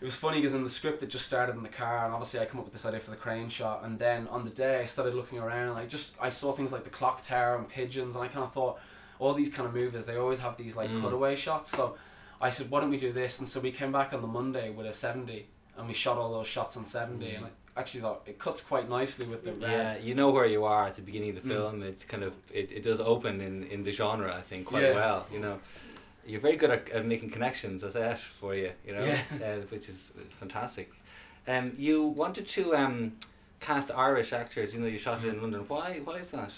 It 0.00 0.04
was 0.04 0.14
funny 0.14 0.38
because 0.38 0.54
in 0.54 0.64
the 0.64 0.70
script 0.70 1.02
it 1.02 1.10
just 1.10 1.26
started 1.26 1.56
in 1.56 1.62
the 1.62 1.68
car, 1.68 2.04
and 2.06 2.14
obviously 2.14 2.40
I 2.40 2.46
come 2.46 2.58
up 2.60 2.64
with 2.64 2.72
this 2.72 2.86
idea 2.86 3.00
for 3.00 3.10
the 3.10 3.16
crane 3.16 3.48
shot, 3.50 3.84
and 3.84 3.98
then 3.98 4.28
on 4.28 4.44
the 4.44 4.50
day 4.50 4.80
I 4.80 4.86
started 4.86 5.14
looking 5.14 5.38
around. 5.38 5.76
I 5.76 5.84
just 5.86 6.14
I 6.20 6.30
saw 6.30 6.52
things 6.52 6.72
like 6.72 6.84
the 6.84 6.90
clock 6.90 7.22
tower 7.22 7.56
and 7.56 7.68
pigeons, 7.68 8.14
and 8.16 8.24
I 8.24 8.28
kind 8.28 8.44
of 8.44 8.52
thought 8.52 8.78
all 9.18 9.34
these 9.34 9.50
kind 9.50 9.68
of 9.68 9.74
movies 9.74 10.06
they 10.06 10.16
always 10.16 10.38
have 10.38 10.56
these 10.56 10.74
like 10.76 10.88
Mm. 10.90 11.02
cutaway 11.02 11.36
shots. 11.36 11.70
So 11.70 11.96
I 12.40 12.48
said, 12.48 12.70
why 12.70 12.80
don't 12.80 12.88
we 12.88 12.96
do 12.96 13.12
this? 13.12 13.38
And 13.40 13.46
so 13.46 13.60
we 13.60 13.70
came 13.70 13.92
back 13.92 14.14
on 14.14 14.22
the 14.22 14.26
Monday 14.26 14.70
with 14.70 14.86
a 14.86 14.94
7D, 14.94 15.44
and 15.76 15.86
we 15.86 15.92
shot 15.92 16.16
all 16.16 16.32
those 16.32 16.46
shots 16.46 16.76
on 16.78 16.84
7D, 16.84 17.32
Mm. 17.32 17.36
and 17.36 17.46
I 17.46 17.50
actually 17.80 18.02
thought 18.02 18.22
it 18.26 18.38
cuts 18.38 18.60
quite 18.62 18.88
nicely 18.88 19.26
with 19.26 19.42
the 19.44 19.52
red. 19.52 19.70
Yeah, 19.70 19.96
you 20.06 20.14
know 20.14 20.30
where 20.30 20.46
you 20.46 20.64
are 20.64 20.86
at 20.86 20.94
the 20.96 21.02
beginning 21.02 21.30
of 21.30 21.36
the 21.42 21.48
Mm. 21.48 21.54
film. 21.54 21.82
It's 21.82 22.04
kind 22.04 22.22
of 22.22 22.34
it, 22.52 22.70
it 22.78 22.82
does 22.82 23.00
open 23.00 23.40
in, 23.40 23.64
in 23.74 23.82
the 23.84 23.92
genre, 23.92 24.30
I 24.40 24.42
think, 24.50 24.66
quite 24.66 24.82
Yeah. 24.84 24.94
well. 24.94 25.26
You 25.32 25.40
know, 25.40 25.58
you're 26.26 26.40
very 26.48 26.56
good 26.56 26.70
at, 26.70 26.88
at 26.90 27.04
making 27.06 27.30
connections 27.30 27.82
with 27.82 27.94
that 27.94 28.18
for 28.40 28.54
you. 28.54 28.70
You 28.86 28.92
know, 28.94 29.04
Yeah. 29.04 29.20
uh, 29.46 29.56
which 29.72 29.88
is 29.88 30.10
fantastic. 30.38 30.92
Um, 31.48 31.72
you 31.76 31.96
wanted 32.22 32.46
to 32.56 32.62
um, 32.76 33.16
cast 33.60 33.90
Irish 33.90 34.32
actors. 34.32 34.74
You 34.74 34.80
know, 34.80 34.86
you 34.86 34.98
shot 34.98 35.24
it 35.24 35.28
in 35.34 35.40
London. 35.40 35.64
Why? 35.66 36.00
Why 36.04 36.18
is 36.18 36.30
that? 36.32 36.52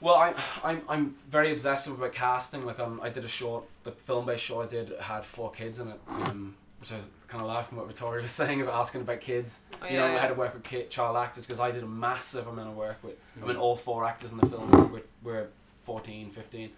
Well, 0.00 0.14
I, 0.26 0.34
I'm 0.62 0.80
I'm 0.92 1.04
very 1.28 1.50
obsessive 1.52 1.92
about 1.98 2.12
casting. 2.12 2.64
Like 2.70 2.78
um, 2.78 3.00
I 3.02 3.08
did 3.08 3.24
a 3.24 3.28
short, 3.40 3.64
the 3.84 3.92
film 3.92 4.26
based 4.26 4.44
show 4.44 4.62
I 4.62 4.66
did 4.66 4.92
had 5.00 5.24
four 5.24 5.50
kids 5.50 5.78
in 5.80 5.88
it, 5.88 6.00
um, 6.08 6.54
which 6.86 6.92
I 6.92 6.96
was 6.96 7.08
kind 7.28 7.42
of 7.42 7.48
laughing 7.48 7.76
what 7.76 7.86
Victoria 7.86 8.22
was 8.22 8.32
saying 8.42 8.60
about 8.62 8.74
asking 8.74 9.02
about 9.02 9.20
kids. 9.20 9.58
Oh, 9.82 9.86
you 9.86 9.96
know, 9.98 10.06
yeah, 10.06 10.14
I 10.14 10.18
had 10.18 10.28
to 10.28 10.34
work 10.34 10.54
with 10.54 10.62
kid, 10.62 10.90
child 10.90 11.16
actors 11.16 11.44
because 11.46 11.60
I 11.60 11.70
did 11.70 11.82
a 11.82 11.86
massive 11.88 12.46
amount 12.46 12.68
of 12.70 12.76
work 12.76 12.98
with. 13.02 13.16
I 13.36 13.44
Mm. 13.44 13.48
mean, 13.48 13.56
all 13.56 13.76
four 13.76 14.04
actors 14.04 14.30
in 14.30 14.38
the 14.38 14.46
film 14.46 14.92
were, 14.92 15.02
were 15.22 15.48
14, 15.84 16.30
15. 16.30 16.70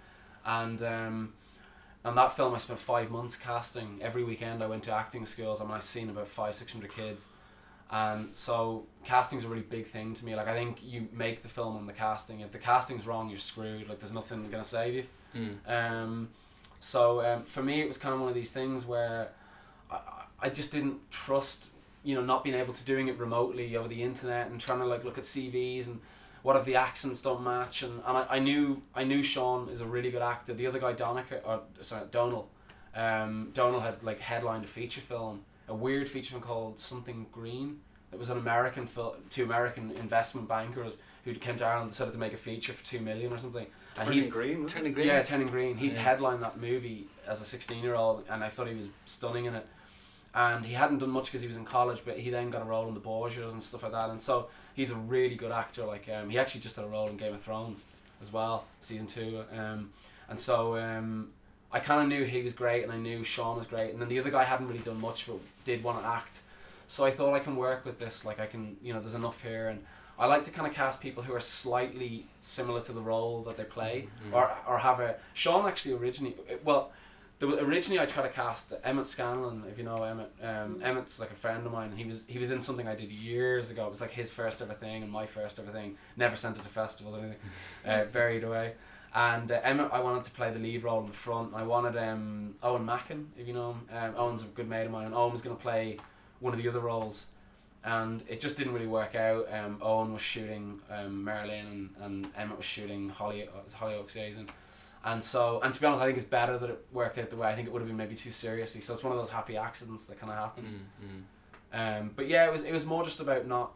and 0.46 0.82
um, 0.82 1.32
and 2.04 2.16
that 2.16 2.34
film 2.36 2.54
I 2.54 2.58
spent 2.58 2.78
five 2.78 3.10
months 3.10 3.36
casting. 3.36 3.98
Every 4.00 4.24
weekend 4.24 4.62
I 4.62 4.66
went 4.66 4.84
to 4.84 4.92
acting 4.92 5.26
schools. 5.26 5.60
I 5.60 5.64
mean, 5.64 5.74
I 5.74 5.80
seen 5.80 6.08
about 6.08 6.28
five, 6.28 6.54
six 6.54 6.72
hundred 6.72 6.92
kids. 6.94 7.26
And 7.90 8.34
so 8.36 8.84
casting's 9.04 9.44
a 9.44 9.48
really 9.48 9.62
big 9.62 9.86
thing 9.86 10.14
to 10.14 10.24
me. 10.24 10.36
Like 10.36 10.46
I 10.48 10.54
think 10.54 10.78
you 10.82 11.08
make 11.12 11.42
the 11.42 11.48
film 11.48 11.76
on 11.76 11.86
the 11.86 11.92
casting. 11.92 12.40
If 12.40 12.52
the 12.52 12.58
casting's 12.58 13.06
wrong, 13.06 13.28
you're 13.28 13.38
screwed. 13.38 13.88
Like 13.88 13.98
there's 13.98 14.12
nothing 14.12 14.48
gonna 14.50 14.62
save 14.64 14.94
you. 14.94 15.04
Mm. 15.34 15.68
Um, 15.70 16.28
so 16.80 17.20
um, 17.24 17.42
for 17.44 17.62
me, 17.62 17.80
it 17.82 17.88
was 17.88 17.98
kind 17.98 18.14
of 18.14 18.20
one 18.20 18.28
of 18.28 18.34
these 18.34 18.50
things 18.52 18.84
where 18.86 19.28
I, 19.90 19.94
I- 19.96 20.24
I 20.40 20.48
just 20.50 20.70
didn't 20.70 20.98
trust, 21.10 21.66
you 22.04 22.14
know, 22.14 22.22
not 22.22 22.44
being 22.44 22.54
able 22.54 22.72
to 22.72 22.84
doing 22.84 23.08
it 23.08 23.18
remotely 23.18 23.76
over 23.76 23.88
the 23.88 24.00
internet 24.04 24.48
and 24.50 24.60
trying 24.60 24.78
to 24.78 24.84
like 24.86 25.04
look 25.04 25.18
at 25.18 25.24
CVs 25.24 25.88
and 25.88 26.00
what 26.44 26.54
if 26.54 26.64
the 26.64 26.76
accents 26.76 27.20
don't 27.20 27.42
match 27.42 27.82
and, 27.82 27.94
and 28.06 28.16
I, 28.16 28.26
I 28.30 28.38
knew 28.38 28.80
I 28.94 29.02
knew 29.02 29.20
Sean 29.24 29.68
is 29.68 29.80
a 29.80 29.86
really 29.86 30.12
good 30.12 30.22
actor. 30.22 30.54
The 30.54 30.68
other 30.68 30.78
guy, 30.78 30.92
Donica, 30.92 31.40
or 31.44 31.62
sorry, 31.80 32.04
Donal, 32.12 32.48
um, 32.94 33.50
Donal 33.52 33.80
had 33.80 34.00
like 34.04 34.20
headlined 34.20 34.62
a 34.64 34.68
feature 34.68 35.00
film, 35.00 35.40
a 35.68 35.74
weird 35.74 36.08
feature 36.08 36.30
film 36.30 36.42
called 36.42 36.78
Something 36.78 37.26
Green. 37.32 37.80
It 38.12 38.18
was 38.18 38.30
an 38.30 38.38
American 38.38 38.86
film, 38.86 39.14
two 39.30 39.42
American 39.42 39.90
investment 39.90 40.46
bankers 40.48 40.98
who 41.24 41.34
came 41.34 41.56
to 41.56 41.64
Ireland 41.64 41.82
and 41.82 41.90
decided 41.90 42.12
to 42.12 42.18
make 42.18 42.32
a 42.32 42.36
feature 42.38 42.72
for 42.72 42.84
two 42.84 43.00
million 43.00 43.32
or 43.32 43.38
something. 43.38 43.66
And 43.96 44.08
he, 44.08 44.20
Turning 44.20 44.30
green. 44.30 44.62
wasn't 44.62 44.78
Turning 44.78 44.92
green. 44.94 45.06
yeah, 45.08 45.22
Turning 45.24 45.48
Green. 45.48 45.76
He'd 45.76 45.94
Yeah. 45.94 45.98
headlined 45.98 46.42
that 46.44 46.60
movie 46.60 47.08
as 47.26 47.40
a 47.40 47.44
16 47.44 47.82
year 47.82 47.96
old, 47.96 48.24
and 48.30 48.44
I 48.44 48.48
thought 48.48 48.68
he 48.68 48.74
was 48.76 48.86
stunning 49.04 49.46
in 49.46 49.56
it. 49.56 49.66
And 50.34 50.64
he 50.64 50.74
hadn't 50.74 50.98
done 50.98 51.10
much 51.10 51.26
because 51.26 51.40
he 51.40 51.48
was 51.48 51.56
in 51.56 51.64
college, 51.64 52.02
but 52.04 52.18
he 52.18 52.30
then 52.30 52.50
got 52.50 52.62
a 52.62 52.64
role 52.64 52.86
in 52.88 52.94
The 52.94 53.00
Borgias 53.00 53.50
and 53.50 53.62
stuff 53.62 53.82
like 53.82 53.92
that. 53.92 54.10
And 54.10 54.20
so 54.20 54.48
he's 54.74 54.90
a 54.90 54.94
really 54.94 55.34
good 55.34 55.50
actor. 55.52 55.84
Like 55.84 56.08
um, 56.08 56.28
he 56.30 56.38
actually 56.38 56.60
just 56.60 56.76
had 56.76 56.84
a 56.84 56.88
role 56.88 57.08
in 57.08 57.16
Game 57.16 57.34
of 57.34 57.40
Thrones 57.42 57.84
as 58.22 58.32
well, 58.32 58.64
season 58.80 59.06
two. 59.06 59.42
Um, 59.52 59.90
and 60.28 60.38
so 60.38 60.76
um, 60.76 61.30
I 61.72 61.80
kind 61.80 62.02
of 62.02 62.08
knew 62.08 62.24
he 62.24 62.42
was 62.42 62.52
great, 62.52 62.82
and 62.84 62.92
I 62.92 62.96
knew 62.98 63.24
Sean 63.24 63.56
was 63.56 63.66
great. 63.66 63.92
And 63.92 64.00
then 64.00 64.08
the 64.08 64.18
other 64.20 64.30
guy 64.30 64.44
hadn't 64.44 64.68
really 64.68 64.80
done 64.80 65.00
much, 65.00 65.26
but 65.26 65.38
did 65.64 65.82
want 65.82 66.00
to 66.00 66.06
act. 66.06 66.40
So 66.86 67.04
I 67.04 67.10
thought 67.10 67.34
I 67.34 67.40
can 67.40 67.56
work 67.56 67.84
with 67.84 67.98
this. 67.98 68.24
Like 68.24 68.38
I 68.38 68.46
can, 68.46 68.76
you 68.82 68.92
know, 68.92 69.00
there's 69.00 69.14
enough 69.14 69.42
here, 69.42 69.68
and 69.68 69.82
I 70.18 70.26
like 70.26 70.44
to 70.44 70.50
kind 70.50 70.66
of 70.68 70.74
cast 70.74 71.00
people 71.00 71.22
who 71.22 71.32
are 71.34 71.40
slightly 71.40 72.26
similar 72.40 72.80
to 72.82 72.92
the 72.92 73.00
role 73.00 73.42
that 73.44 73.56
they 73.56 73.64
play, 73.64 74.08
Mhm. 74.28 74.34
or 74.34 74.50
or 74.66 74.78
have 74.78 75.00
a. 75.00 75.16
Sean 75.34 75.66
actually 75.66 75.94
originally, 75.94 76.34
well, 76.64 76.92
there 77.38 77.48
was, 77.48 77.58
originally 77.60 78.00
I 78.00 78.06
tried 78.06 78.24
to 78.24 78.28
cast 78.30 78.72
Emmett 78.82 79.06
Scanlon, 79.06 79.64
if 79.70 79.78
you 79.78 79.84
know 79.84 80.02
Emmett. 80.02 80.32
Um, 80.42 80.80
Emmett's 80.82 81.20
like 81.20 81.30
a 81.30 81.36
friend 81.36 81.64
of 81.64 81.72
mine. 81.72 81.90
and 81.90 81.98
He 81.98 82.04
was 82.04 82.26
he 82.28 82.38
was 82.38 82.50
in 82.50 82.60
something 82.60 82.88
I 82.88 82.94
did 82.94 83.10
years 83.10 83.70
ago. 83.70 83.86
It 83.86 83.90
was 83.90 84.00
like 84.00 84.10
his 84.10 84.30
first 84.30 84.60
ever 84.60 84.74
thing 84.74 85.02
and 85.02 85.12
my 85.12 85.26
first 85.26 85.58
ever 85.58 85.70
thing. 85.70 85.96
Never 86.16 86.36
sent 86.36 86.56
it 86.56 86.62
to 86.62 86.68
festivals 86.68 87.14
or 87.14 87.18
anything. 87.18 87.38
uh, 87.86 88.04
buried 88.12 88.44
away. 88.44 88.74
And 89.14 89.50
uh, 89.50 89.60
Emmett, 89.62 89.90
I 89.92 90.00
wanted 90.00 90.24
to 90.24 90.30
play 90.32 90.50
the 90.50 90.58
lead 90.58 90.82
role 90.84 91.00
in 91.00 91.06
the 91.06 91.12
front. 91.12 91.54
I 91.54 91.62
wanted 91.62 91.96
um, 91.96 92.56
Owen 92.62 92.84
Mackin, 92.84 93.28
if 93.38 93.46
you 93.48 93.54
know 93.54 93.70
him. 93.72 93.80
Um, 93.96 94.14
Owen's 94.16 94.42
a 94.42 94.46
good 94.46 94.68
mate 94.68 94.84
of 94.84 94.90
mine, 94.90 95.06
and 95.06 95.14
Owen 95.14 95.32
was 95.32 95.40
going 95.40 95.56
to 95.56 95.62
play 95.62 95.96
one 96.40 96.52
of 96.52 96.62
the 96.62 96.68
other 96.68 96.80
roles. 96.80 97.26
And 97.84 98.22
it 98.28 98.38
just 98.38 98.56
didn't 98.56 98.74
really 98.74 98.86
work 98.86 99.14
out. 99.14 99.46
Um, 99.50 99.78
Owen 99.80 100.12
was 100.12 100.20
shooting 100.20 100.80
um, 100.90 101.24
Marilyn, 101.24 101.66
and, 101.66 101.90
and 102.02 102.28
Emmett 102.36 102.58
was 102.58 102.66
shooting 102.66 103.08
Holly, 103.08 103.44
uh, 103.44 103.68
Hollyoaks 103.70 104.10
season. 104.10 104.50
And 105.04 105.22
so, 105.22 105.60
and 105.62 105.72
to 105.72 105.80
be 105.80 105.86
honest, 105.86 106.02
I 106.02 106.06
think 106.06 106.18
it's 106.18 106.26
better 106.26 106.58
that 106.58 106.70
it 106.70 106.84
worked 106.92 107.18
out 107.18 107.30
the 107.30 107.36
way. 107.36 107.48
I 107.48 107.54
think 107.54 107.68
it 107.68 107.72
would 107.72 107.80
have 107.80 107.88
been 107.88 107.96
maybe 107.96 108.14
too 108.16 108.30
seriously. 108.30 108.80
So 108.80 108.92
it's 108.92 109.02
one 109.04 109.12
of 109.12 109.18
those 109.18 109.30
happy 109.30 109.56
accidents 109.56 110.04
that 110.06 110.18
kind 110.20 110.32
of 110.32 110.38
happens. 110.38 110.74
Mm, 110.74 111.22
Um, 112.00 112.10
but 112.16 112.26
yeah, 112.26 112.46
it 112.46 112.52
was 112.52 112.62
it 112.62 112.72
was 112.72 112.84
more 112.84 113.04
just 113.04 113.20
about 113.20 113.46
not, 113.46 113.72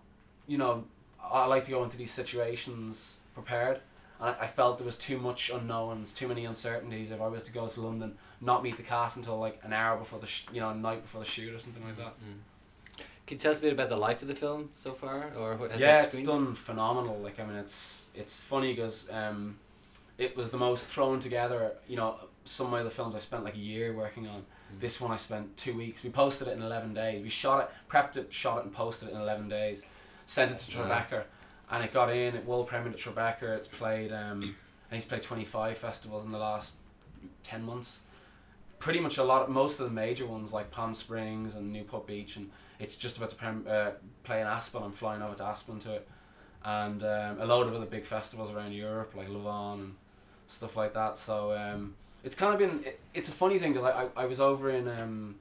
you 0.46 0.58
know, 0.58 0.84
I 1.22 1.46
like 1.46 1.64
to 1.64 1.70
go 1.70 1.84
into 1.84 1.96
these 1.96 2.10
situations 2.10 3.18
prepared. 3.34 3.80
And 4.20 4.30
I, 4.30 4.44
I 4.44 4.46
felt 4.46 4.78
there 4.78 4.84
was 4.84 4.96
too 4.96 5.18
much 5.18 5.50
unknowns, 5.50 6.12
too 6.12 6.28
many 6.28 6.44
uncertainties. 6.44 7.10
If 7.10 7.20
I 7.20 7.28
was 7.28 7.42
to 7.44 7.52
go 7.52 7.66
to 7.68 7.80
London, 7.80 8.16
not 8.40 8.62
meet 8.62 8.76
the 8.76 8.82
cast 8.82 9.16
until 9.16 9.38
like 9.38 9.60
an 9.62 9.72
hour 9.72 9.96
before 9.98 10.18
the, 10.18 10.26
sh- 10.26 10.46
you 10.52 10.60
know, 10.60 10.70
a 10.70 10.74
night 10.74 11.02
before 11.02 11.20
the 11.20 11.26
shoot 11.28 11.54
or 11.54 11.58
something 11.58 11.84
like 11.84 11.96
that. 11.96 12.14
mm. 12.20 12.38
Can 13.26 13.36
you 13.36 13.38
tell 13.38 13.52
us 13.52 13.58
a 13.58 13.62
bit 13.62 13.72
about 13.72 13.88
the 13.88 13.96
life 13.96 14.20
of 14.20 14.28
the 14.28 14.34
film 14.34 14.70
so 14.74 14.92
far, 14.92 15.30
or 15.38 15.56
yeah, 15.78 16.00
it 16.02 16.06
it's 16.06 16.18
done 16.18 16.54
phenomenal. 16.54 17.16
Like 17.16 17.38
I 17.38 17.44
mean, 17.44 17.56
it's 17.56 18.10
it's 18.14 18.40
funny 18.40 18.74
because 18.74 19.08
um, 19.10 19.58
it 20.22 20.36
was 20.36 20.50
the 20.50 20.56
most 20.56 20.86
thrown 20.86 21.20
together. 21.20 21.72
You 21.88 21.96
know, 21.96 22.16
some 22.44 22.72
of 22.72 22.84
the 22.84 22.90
films 22.90 23.14
I 23.14 23.18
spent 23.18 23.44
like 23.44 23.54
a 23.54 23.58
year 23.58 23.92
working 23.94 24.26
on. 24.26 24.40
Mm. 24.40 24.80
This 24.80 25.00
one 25.00 25.10
I 25.10 25.16
spent 25.16 25.56
two 25.56 25.76
weeks. 25.76 26.02
We 26.02 26.10
posted 26.10 26.48
it 26.48 26.56
in 26.56 26.62
eleven 26.62 26.94
days. 26.94 27.22
We 27.22 27.28
shot 27.28 27.64
it, 27.64 27.92
prepped 27.92 28.16
it, 28.16 28.32
shot 28.32 28.58
it, 28.58 28.64
and 28.64 28.72
posted 28.72 29.08
it 29.08 29.14
in 29.14 29.20
eleven 29.20 29.48
days. 29.48 29.84
Sent 30.26 30.50
it 30.50 30.58
to. 30.58 30.70
Tribeca, 30.70 31.24
and 31.70 31.84
it 31.84 31.92
got 31.92 32.10
in. 32.10 32.34
It 32.36 32.46
world 32.46 32.68
premiered 32.68 32.92
at 32.92 32.98
Tribeca. 32.98 33.56
It's 33.56 33.68
played. 33.68 34.12
Um, 34.12 34.40
and 34.42 34.98
he's 34.98 35.04
played 35.04 35.22
twenty 35.22 35.44
five 35.44 35.78
festivals 35.78 36.24
in 36.24 36.32
the 36.32 36.38
last 36.38 36.74
ten 37.42 37.64
months. 37.64 38.00
Pretty 38.78 38.98
much 39.00 39.16
a 39.18 39.22
lot, 39.22 39.42
of, 39.42 39.48
most 39.48 39.78
of 39.78 39.86
the 39.86 39.92
major 39.92 40.26
ones 40.26 40.52
like 40.52 40.70
Palm 40.72 40.92
Springs 40.92 41.54
and 41.54 41.72
Newport 41.72 42.04
Beach, 42.06 42.36
and 42.36 42.50
it's 42.80 42.96
just 42.96 43.16
about 43.16 43.30
to 43.30 43.36
prem- 43.36 43.64
uh, 43.68 43.92
play 44.24 44.40
in 44.40 44.46
Aspen. 44.46 44.82
I'm 44.82 44.92
flying 44.92 45.22
over 45.22 45.36
to 45.36 45.44
Aspen 45.44 45.78
to 45.80 45.94
it, 45.94 46.08
and 46.64 47.02
um, 47.04 47.40
a 47.40 47.46
load 47.46 47.68
of 47.68 47.74
other 47.74 47.86
big 47.86 48.04
festivals 48.04 48.50
around 48.50 48.72
Europe 48.72 49.14
like 49.16 49.28
Louvain 49.28 49.80
and 49.80 49.94
stuff 50.52 50.76
like 50.76 50.94
that. 50.94 51.18
So 51.18 51.52
um, 51.56 51.94
it's 52.22 52.34
kind 52.34 52.52
of 52.52 52.58
been 52.58 52.84
it, 52.84 53.00
it's 53.14 53.28
a 53.28 53.32
funny 53.32 53.58
thing 53.58 53.72
because 53.72 53.92
I, 53.92 54.02
I 54.02 54.24
I 54.24 54.26
was 54.26 54.40
over 54.40 54.70
in 54.70 54.88
um. 54.88 55.36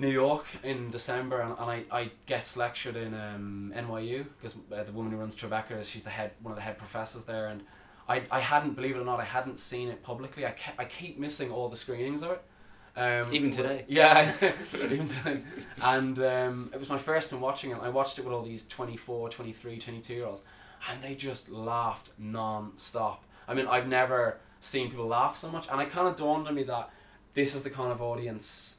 New 0.00 0.08
York 0.08 0.46
in 0.62 0.90
December, 0.90 1.40
and, 1.40 1.56
and 1.58 1.68
I, 1.68 1.82
I 1.90 2.10
guest 2.26 2.56
lectured 2.56 2.94
in 2.94 3.14
um, 3.14 3.72
NYU 3.74 4.24
because 4.36 4.54
uh, 4.72 4.84
the 4.84 4.92
woman 4.92 5.10
who 5.10 5.18
runs 5.18 5.34
Tribeca, 5.36 5.84
she's 5.84 6.04
the 6.04 6.10
head 6.10 6.30
one 6.40 6.52
of 6.52 6.56
the 6.56 6.62
head 6.62 6.78
professors 6.78 7.24
there, 7.24 7.48
and 7.48 7.64
I, 8.08 8.22
I 8.30 8.40
hadn't 8.40 8.74
believe 8.74 8.96
it 8.96 9.00
or 9.00 9.04
not 9.04 9.20
I 9.20 9.24
hadn't 9.24 9.58
seen 9.58 9.88
it 9.88 10.02
publicly. 10.02 10.46
I 10.46 10.52
kept, 10.52 10.80
I 10.80 10.84
keep 10.84 11.18
missing 11.18 11.50
all 11.50 11.68
the 11.68 11.76
screenings 11.76 12.22
of 12.22 12.30
it. 12.30 12.42
Um, 12.96 13.32
Even 13.32 13.50
today? 13.50 13.84
Yeah, 13.86 14.32
even 14.74 15.06
today. 15.06 15.42
And 15.82 16.18
um, 16.18 16.70
it 16.72 16.78
was 16.80 16.88
my 16.88 16.98
first 16.98 17.30
time 17.30 17.40
watching 17.40 17.70
it. 17.70 17.78
I 17.80 17.90
watched 17.90 18.18
it 18.18 18.24
with 18.24 18.32
all 18.34 18.42
these 18.42 18.64
24, 18.64 19.28
23, 19.28 19.78
22 19.78 20.14
year 20.14 20.26
olds, 20.26 20.42
and 20.90 21.02
they 21.02 21.14
just 21.14 21.48
laughed 21.48 22.10
non-stop. 22.18 23.24
I 23.48 23.54
mean, 23.54 23.66
I've 23.66 23.88
never 23.88 24.38
seen 24.60 24.90
people 24.90 25.06
laugh 25.06 25.36
so 25.36 25.50
much, 25.50 25.66
and 25.70 25.80
it 25.80 25.90
kind 25.90 26.06
of 26.06 26.16
dawned 26.16 26.46
on 26.46 26.54
me 26.54 26.62
that 26.64 26.90
this 27.34 27.54
is 27.54 27.62
the 27.62 27.70
kind 27.70 27.90
of 27.90 28.02
audience. 28.02 28.76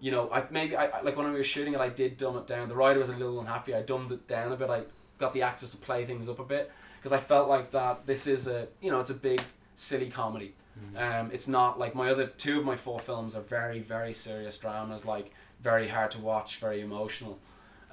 You 0.00 0.10
know, 0.10 0.30
I 0.32 0.44
maybe 0.50 0.76
I 0.76 1.00
like 1.02 1.16
when 1.16 1.26
we 1.26 1.32
were 1.32 1.44
shooting 1.44 1.74
it, 1.74 1.80
I 1.80 1.88
did 1.88 2.16
dumb 2.16 2.36
it 2.36 2.46
down. 2.46 2.68
The 2.68 2.74
writer 2.74 3.00
was 3.00 3.08
a 3.08 3.12
little 3.12 3.40
unhappy. 3.40 3.74
I 3.74 3.82
dumbed 3.82 4.12
it 4.12 4.26
down 4.28 4.52
a 4.52 4.56
bit. 4.56 4.70
I 4.70 4.82
got 5.18 5.32
the 5.32 5.42
actors 5.42 5.70
to 5.70 5.76
play 5.76 6.04
things 6.04 6.28
up 6.28 6.38
a 6.38 6.44
bit 6.44 6.70
because 6.98 7.12
I 7.12 7.18
felt 7.18 7.48
like 7.48 7.70
that 7.72 8.06
this 8.06 8.26
is 8.26 8.46
a 8.46 8.68
you 8.80 8.90
know 8.90 9.00
it's 9.00 9.10
a 9.10 9.14
big 9.14 9.42
silly 9.74 10.10
comedy. 10.10 10.54
Um, 10.96 11.30
it's 11.32 11.48
not 11.48 11.78
like 11.78 11.94
my 11.94 12.10
other 12.10 12.26
two 12.26 12.58
of 12.58 12.64
my 12.64 12.76
four 12.76 12.98
films 12.98 13.34
are 13.34 13.42
very 13.42 13.80
very 13.80 14.14
serious 14.14 14.56
dramas, 14.58 15.04
like 15.04 15.32
very 15.60 15.88
hard 15.88 16.10
to 16.12 16.18
watch, 16.18 16.56
very 16.56 16.80
emotional. 16.80 17.38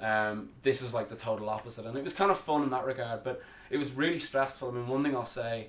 Um, 0.00 0.48
this 0.62 0.80
is 0.80 0.94
like 0.94 1.08
the 1.08 1.16
total 1.16 1.48
opposite, 1.48 1.84
and 1.84 1.96
it 1.96 2.02
was 2.02 2.14
kind 2.14 2.30
of 2.30 2.38
fun 2.38 2.62
in 2.62 2.70
that 2.70 2.86
regard, 2.86 3.22
but 3.22 3.42
it 3.68 3.76
was 3.76 3.92
really 3.92 4.18
stressful. 4.18 4.70
I 4.70 4.72
mean, 4.72 4.88
one 4.88 5.04
thing 5.04 5.14
I'll 5.14 5.24
say 5.24 5.68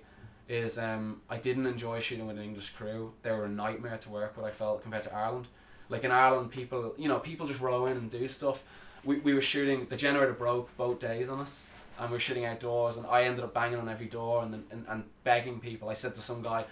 is 0.51 0.77
um, 0.77 1.21
I 1.29 1.37
didn't 1.37 1.65
enjoy 1.65 2.01
shooting 2.01 2.27
with 2.27 2.37
an 2.37 2.43
English 2.43 2.71
crew. 2.71 3.13
They 3.23 3.31
were 3.31 3.45
a 3.45 3.49
nightmare 3.49 3.97
to 3.97 4.09
work 4.09 4.35
with. 4.35 4.45
I 4.45 4.51
felt 4.51 4.81
compared 4.81 5.03
to 5.03 5.15
Ireland. 5.15 5.47
Like 5.87 6.03
in 6.03 6.11
Ireland, 6.11 6.51
people 6.51 6.93
you 6.97 7.07
know 7.07 7.19
people 7.19 7.47
just 7.47 7.61
row 7.61 7.85
in 7.85 7.95
and 7.95 8.09
do 8.09 8.27
stuff. 8.27 8.63
We, 9.05 9.19
we 9.19 9.33
were 9.33 9.41
shooting. 9.41 9.87
The 9.87 9.95
generator 9.95 10.33
broke 10.33 10.75
both 10.75 10.99
days 10.99 11.29
on 11.29 11.39
us, 11.39 11.65
and 11.97 12.09
we 12.09 12.15
were 12.15 12.19
shooting 12.19 12.45
outdoors. 12.45 12.97
And 12.97 13.07
I 13.07 13.23
ended 13.23 13.45
up 13.45 13.53
banging 13.53 13.79
on 13.79 13.87
every 13.87 14.07
door 14.07 14.43
and 14.43 14.63
and, 14.71 14.85
and 14.89 15.03
begging 15.23 15.61
people. 15.61 15.87
I 15.89 15.93
said 15.93 16.13
to 16.15 16.21
some 16.21 16.41
guy, 16.41 16.65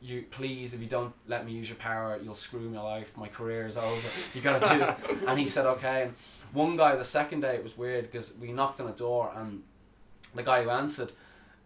"You 0.00 0.24
please, 0.30 0.72
if 0.72 0.80
you 0.80 0.86
don't 0.86 1.12
let 1.26 1.44
me 1.44 1.52
use 1.52 1.68
your 1.68 1.76
power, 1.76 2.18
you'll 2.22 2.34
screw 2.34 2.70
my 2.70 2.80
life. 2.80 3.12
My 3.16 3.28
career 3.28 3.66
is 3.66 3.76
over. 3.76 4.08
You 4.34 4.40
gotta 4.40 4.66
do 4.66 4.78
this." 4.78 5.20
and 5.28 5.38
he 5.38 5.44
said, 5.44 5.66
"Okay." 5.66 6.04
And 6.04 6.14
one 6.54 6.78
guy, 6.78 6.96
the 6.96 7.04
second 7.04 7.40
day, 7.40 7.56
it 7.56 7.62
was 7.62 7.76
weird 7.76 8.10
because 8.10 8.32
we 8.40 8.50
knocked 8.50 8.80
on 8.80 8.88
a 8.88 8.92
door 8.92 9.30
and 9.36 9.62
the 10.34 10.42
guy 10.42 10.62
who 10.62 10.70
answered 10.70 11.12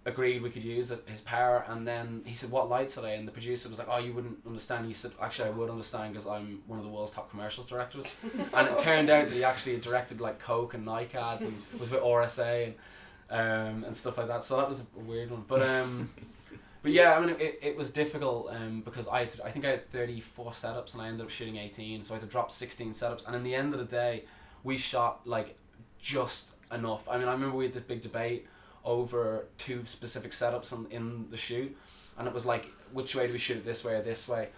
agreed 0.07 0.43
we 0.43 0.51
could 0.51 0.65
use 0.65 0.91
it, 0.91 1.05
his 1.07 1.21
power, 1.21 1.65
and 1.69 1.87
then 1.87 2.23
he 2.25 2.35
said, 2.35 2.51
"What 2.51 2.69
lights 2.69 2.97
are 2.97 3.03
they?" 3.03 3.17
And 3.17 3.29
the 3.29 3.33
producer 3.33 3.69
was 3.69 3.79
like, 3.79 3.89
"Oh, 3.91 3.99
you 3.99 4.13
wouldn't 4.13 4.39
understand." 4.47 4.87
He 4.87 4.95
said, 4.95 5.13
"Actually, 5.21 5.49
I 5.49 5.53
would 5.53 5.71
understand 5.71 6.13
because 6.13 6.27
I'm 6.27 6.63
one 6.67 6.79
of 6.79 6.85
the 6.85 6.91
world's 6.91 7.13
top 7.13 7.31
commercials 7.31 7.67
directors." 7.67 8.07
and 8.55 8.69
it 8.69 8.79
turned 8.79 9.11
out 9.11 9.29
that 9.29 9.35
he 9.35 9.45
actually 9.45 9.79
directed 9.79 10.21
like 10.21 10.39
Coke 10.39 10.75
and 10.75 10.85
Nike 10.85 11.19
ads 11.19 11.45
and 11.45 11.55
was 11.79 11.91
with 11.91 12.01
RSA 12.03 12.75
and 13.31 13.75
um, 13.77 13.85
and 13.85 13.97
stuff 13.97 14.17
like 14.19 14.29
that. 14.29 14.43
So 14.43 14.57
that 14.57 14.69
was 14.69 14.81
a 14.81 15.01
weird 15.01 15.31
one, 15.31 15.45
but 15.47 15.63
um. 15.63 16.11
But 16.83 16.93
yeah, 16.93 17.13
I 17.13 17.21
mean, 17.21 17.37
it, 17.39 17.59
it 17.61 17.77
was 17.77 17.91
difficult 17.91 18.49
um, 18.51 18.81
because 18.81 19.07
I 19.07 19.19
had 19.21 19.29
to, 19.29 19.45
I 19.45 19.51
think 19.51 19.67
I 19.67 19.69
had 19.69 19.91
34 19.91 20.53
setups 20.53 20.95
and 20.95 21.03
I 21.03 21.09
ended 21.09 21.21
up 21.27 21.29
shooting 21.29 21.59
18, 21.59 22.05
so 22.05 22.15
I 22.15 22.17
had 22.17 22.23
to 22.23 22.27
drop 22.27 22.51
16 22.51 22.93
setups. 22.93 23.27
And 23.27 23.37
in 23.37 23.43
the 23.43 23.55
end 23.55 23.75
of 23.75 23.81
the 23.81 23.85
day, 23.85 24.25
we 24.65 24.79
shot 24.79 25.21
like 25.27 25.59
just 25.99 26.49
enough. 26.73 27.07
I 27.07 27.19
mean, 27.19 27.29
I 27.29 27.33
remember 27.33 27.55
we 27.55 27.67
had 27.67 27.75
this 27.75 27.83
big 27.83 28.01
debate 28.01 28.47
over 28.85 29.47
two 29.59 29.85
specific 29.87 30.33
setups 30.33 30.73
in, 30.73 30.91
in 30.91 31.31
the 31.31 31.37
shoot, 31.37 31.77
and 32.19 32.27
it 32.27 32.35
was 32.35 32.47
like, 32.47 32.67
which 32.93 33.15
way 33.15 33.27
do 33.27 33.33
we 33.33 33.39
shoot 33.39 33.59
it, 33.59 33.65
this 33.65 33.85
way 33.85 33.95
or 33.95 34.03
this 34.03 34.29
way? 34.29 34.49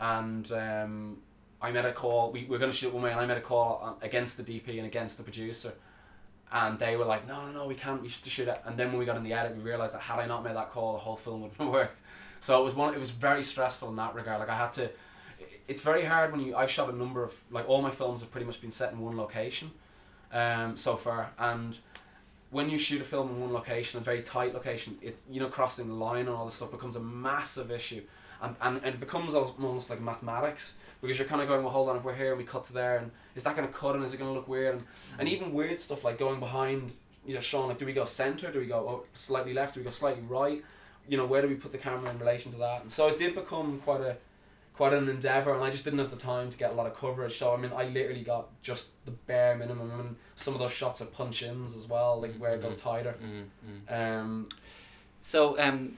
And 0.00 0.50
um, 0.52 1.18
I 1.60 1.70
made 1.70 1.84
a 1.84 1.92
call. 1.92 2.30
We, 2.30 2.42
we 2.42 2.50
were 2.50 2.58
going 2.58 2.70
to 2.70 2.76
shoot 2.76 2.88
it 2.88 2.94
one 2.94 3.02
way, 3.02 3.10
and 3.10 3.20
I 3.20 3.26
made 3.26 3.38
a 3.38 3.42
call 3.42 3.98
against 4.02 4.36
the 4.36 4.42
DP 4.42 4.78
and 4.78 4.86
against 4.86 5.16
the 5.16 5.22
producer. 5.22 5.72
And 6.50 6.78
they 6.78 6.96
were 6.96 7.04
like, 7.04 7.26
no, 7.28 7.46
no, 7.46 7.52
no, 7.52 7.66
we 7.66 7.74
can't. 7.74 8.00
We 8.00 8.08
should 8.08 8.24
shoot 8.26 8.48
it. 8.48 8.60
And 8.64 8.78
then 8.78 8.88
when 8.88 8.98
we 8.98 9.04
got 9.04 9.16
in 9.16 9.22
the 9.22 9.34
edit, 9.34 9.56
we 9.56 9.62
realized 9.62 9.92
that 9.94 10.00
had 10.00 10.18
I 10.18 10.26
not 10.26 10.44
made 10.44 10.56
that 10.56 10.70
call, 10.70 10.94
the 10.94 10.98
whole 10.98 11.16
film 11.16 11.42
wouldn't 11.42 11.60
have 11.60 11.68
worked. 11.72 11.98
So 12.40 12.60
it 12.60 12.64
was 12.64 12.74
one. 12.74 12.94
It 12.94 13.00
was 13.00 13.10
very 13.10 13.42
stressful 13.42 13.88
in 13.88 13.96
that 13.96 14.14
regard. 14.14 14.40
Like 14.40 14.48
I 14.48 14.56
had 14.56 14.72
to. 14.74 14.90
It's 15.66 15.82
very 15.82 16.04
hard 16.04 16.32
when 16.32 16.40
you. 16.40 16.56
I've 16.56 16.70
shot 16.70 16.88
a 16.88 16.96
number 16.96 17.22
of 17.22 17.34
like 17.50 17.68
all 17.68 17.82
my 17.82 17.90
films 17.90 18.20
have 18.20 18.30
pretty 18.30 18.46
much 18.46 18.60
been 18.60 18.70
set 18.70 18.92
in 18.92 19.00
one 19.00 19.16
location, 19.16 19.70
um, 20.32 20.76
so 20.76 20.96
far. 20.96 21.32
And 21.38 21.76
when 22.50 22.70
you 22.70 22.78
shoot 22.78 23.00
a 23.00 23.04
film 23.04 23.28
in 23.30 23.40
one 23.40 23.52
location, 23.52 23.98
a 23.98 24.02
very 24.02 24.22
tight 24.22 24.54
location, 24.54 24.96
it's 25.02 25.22
you 25.30 25.40
know 25.40 25.48
crossing 25.48 25.88
the 25.88 25.94
line 25.94 26.26
and 26.26 26.30
all 26.30 26.44
this 26.44 26.54
stuff 26.54 26.70
becomes 26.70 26.96
a 26.96 27.00
massive 27.00 27.70
issue, 27.70 28.02
and 28.42 28.56
and, 28.60 28.76
and 28.78 28.94
it 28.94 29.00
becomes 29.00 29.34
almost 29.34 29.90
like 29.90 30.00
mathematics 30.00 30.74
because 31.00 31.18
you're 31.18 31.28
kind 31.28 31.40
of 31.40 31.48
going, 31.48 31.62
well, 31.62 31.72
hold 31.72 31.88
on, 31.88 31.96
if 31.96 32.02
we're 32.02 32.14
here 32.14 32.30
and 32.30 32.38
we 32.38 32.44
cut 32.44 32.64
to 32.64 32.72
there, 32.72 32.98
and 32.98 33.10
is 33.36 33.44
that 33.44 33.54
going 33.54 33.68
to 33.68 33.72
cut 33.72 33.94
and 33.94 34.04
is 34.04 34.14
it 34.14 34.16
going 34.16 34.30
to 34.30 34.34
look 34.34 34.48
weird? 34.48 34.74
And, 34.74 34.84
and 35.18 35.28
mm. 35.28 35.32
even 35.32 35.52
weird 35.52 35.80
stuff 35.80 36.04
like 36.04 36.18
going 36.18 36.40
behind, 36.40 36.92
you 37.24 37.34
know, 37.34 37.40
Sean, 37.40 37.68
like 37.68 37.78
do 37.78 37.86
we 37.86 37.92
go 37.92 38.04
center, 38.04 38.50
do 38.50 38.58
we 38.58 38.66
go 38.66 38.76
oh, 38.76 39.04
slightly 39.14 39.52
left, 39.52 39.74
do 39.74 39.80
we 39.80 39.84
go 39.84 39.90
slightly 39.90 40.22
right? 40.22 40.64
You 41.08 41.16
know, 41.16 41.26
where 41.26 41.40
do 41.40 41.48
we 41.48 41.54
put 41.54 41.72
the 41.72 41.78
camera 41.78 42.10
in 42.10 42.18
relation 42.18 42.52
to 42.52 42.58
that? 42.58 42.82
And 42.82 42.90
so 42.90 43.08
it 43.08 43.18
did 43.18 43.34
become 43.34 43.80
quite 43.84 44.00
a 44.00 44.16
quite 44.78 44.94
an 44.94 45.08
endeavor, 45.08 45.52
and 45.54 45.62
I 45.62 45.70
just 45.70 45.84
didn't 45.84 45.98
have 45.98 46.10
the 46.10 46.16
time 46.16 46.48
to 46.50 46.56
get 46.56 46.70
a 46.70 46.74
lot 46.74 46.86
of 46.86 46.96
coverage. 46.96 47.36
So 47.36 47.52
I 47.52 47.56
mean, 47.56 47.72
I 47.76 47.84
literally 47.84 48.22
got 48.22 48.46
just 48.62 48.86
the 49.04 49.10
bare 49.10 49.56
minimum, 49.56 49.90
and 50.00 50.16
some 50.36 50.54
of 50.54 50.60
those 50.60 50.72
shots 50.72 51.02
are 51.02 51.06
punch 51.06 51.42
ins 51.42 51.74
as 51.74 51.86
well, 51.88 52.20
like 52.22 52.34
where 52.36 52.54
it 52.54 52.62
goes 52.62 52.76
tighter. 52.76 53.14
Mm, 53.20 53.44
mm. 53.68 53.92
Um, 54.00 54.48
So, 55.22 55.58
um, 55.58 55.96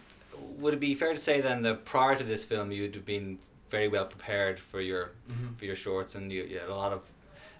would 0.58 0.74
it 0.74 0.80
be 0.80 0.94
fair 0.94 1.12
to 1.12 1.22
say 1.28 1.40
then 1.42 1.62
that 1.62 1.84
prior 1.84 2.16
to 2.16 2.24
this 2.24 2.44
film, 2.44 2.72
you'd 2.72 2.94
have 2.94 3.04
been 3.06 3.38
very 3.70 3.88
well 3.88 4.06
prepared 4.06 4.58
for 4.58 4.80
your 4.80 5.10
for 5.58 5.64
your 5.66 5.76
shorts, 5.76 6.14
and 6.14 6.32
you, 6.32 6.42
you 6.44 6.58
had 6.58 6.70
a 6.70 6.74
lot 6.74 6.92
of, 6.92 7.02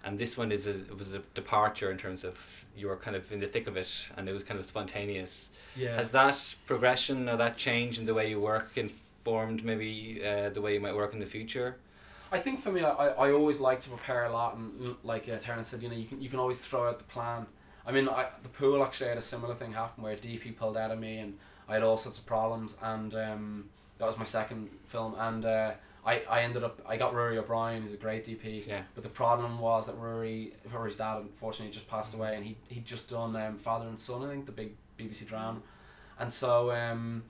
and 0.03 0.17
this 0.17 0.37
one 0.37 0.51
is 0.51 0.65
a, 0.67 0.71
it 0.71 0.97
was 0.97 1.13
a 1.13 1.19
departure 1.35 1.91
in 1.91 1.97
terms 1.97 2.23
of 2.23 2.35
you 2.75 2.87
were 2.87 2.97
kind 2.97 3.15
of 3.15 3.31
in 3.31 3.39
the 3.39 3.47
thick 3.47 3.67
of 3.67 3.77
it, 3.77 3.91
and 4.17 4.27
it 4.27 4.33
was 4.33 4.43
kind 4.43 4.59
of 4.59 4.65
spontaneous. 4.65 5.49
yeah. 5.75 5.95
Has 5.95 6.09
that 6.09 6.55
progression 6.65 7.29
or 7.29 7.37
that 7.37 7.57
change 7.57 7.99
in 7.99 8.05
the 8.05 8.13
way 8.13 8.25
you 8.29 8.39
work 8.41 8.69
informed 9.25 9.63
maybe 9.63 10.21
uh, 10.25 10.49
the 10.49 10.61
way 10.61 10.73
you 10.73 10.79
might 10.79 10.95
work 10.95 11.13
in 11.13 11.19
the 11.19 11.25
future? 11.25 11.77
I 12.31 12.39
think 12.39 12.59
for 12.61 12.71
me, 12.71 12.81
I, 12.83 13.07
I 13.09 13.31
always 13.31 13.59
like 13.59 13.81
to 13.81 13.89
prepare 13.89 14.25
a 14.25 14.31
lot, 14.31 14.55
and 14.55 14.71
mm, 14.79 14.95
like 15.03 15.27
uh, 15.29 15.35
Terence 15.37 15.67
said, 15.67 15.83
you 15.83 15.89
know, 15.89 15.95
you 15.95 16.05
can 16.05 16.21
you 16.21 16.29
can 16.29 16.39
always 16.39 16.59
throw 16.59 16.87
out 16.87 16.97
the 16.97 17.03
plan. 17.05 17.45
I 17.85 17.91
mean, 17.91 18.07
I, 18.07 18.27
the 18.41 18.49
pool 18.49 18.83
actually 18.83 19.09
had 19.09 19.17
a 19.17 19.21
similar 19.21 19.53
thing 19.55 19.73
happen 19.73 20.03
where 20.03 20.15
DP 20.15 20.55
pulled 20.55 20.77
out 20.77 20.91
of 20.91 20.99
me, 20.99 21.17
and 21.17 21.37
I 21.67 21.73
had 21.73 21.83
all 21.83 21.97
sorts 21.97 22.17
of 22.19 22.25
problems, 22.25 22.75
and 22.81 23.13
um, 23.15 23.69
that 23.97 24.05
was 24.07 24.17
my 24.17 24.23
second 24.23 24.69
film, 24.85 25.13
and 25.17 25.43
uh, 25.43 25.71
I, 26.05 26.21
I 26.29 26.41
ended 26.43 26.63
up 26.63 26.79
I 26.87 26.95
got 26.95 27.13
Rory 27.13 27.37
O'Brien, 27.37 27.81
he's 27.83 27.93
a 27.93 27.97
great 27.97 28.25
DP, 28.25 28.65
Yeah. 28.65 28.83
but 28.95 29.03
the 29.03 29.09
problem 29.09 29.59
was 29.59 29.87
that 29.87 29.97
Rory 29.97 30.53
Rory's 30.73 30.95
dad 30.95 31.17
unfortunately 31.17 31.73
just 31.73 31.89
passed 31.89 32.13
away, 32.13 32.35
and 32.37 32.45
he 32.45 32.55
he'd 32.69 32.85
just 32.85 33.09
done 33.09 33.35
um, 33.35 33.57
Father 33.57 33.87
and 33.87 33.99
Son, 33.99 34.23
I 34.23 34.29
think, 34.29 34.45
the 34.45 34.51
big 34.53 34.71
BBC 34.97 35.27
drama, 35.27 35.59
and 36.17 36.31
so 36.31 36.71
um, 36.71 37.23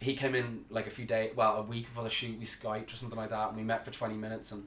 he 0.00 0.14
came 0.14 0.34
in 0.34 0.64
like 0.70 0.86
a 0.86 0.90
few 0.90 1.04
days, 1.04 1.32
well, 1.34 1.56
a 1.56 1.62
week 1.62 1.86
before 1.86 2.04
the 2.04 2.10
shoot. 2.10 2.38
We 2.38 2.44
skyped 2.44 2.92
or 2.92 2.96
something 2.96 3.18
like 3.18 3.30
that, 3.30 3.48
and 3.48 3.56
we 3.56 3.62
met 3.62 3.84
for 3.84 3.90
twenty 3.90 4.14
minutes, 4.14 4.52
and 4.52 4.66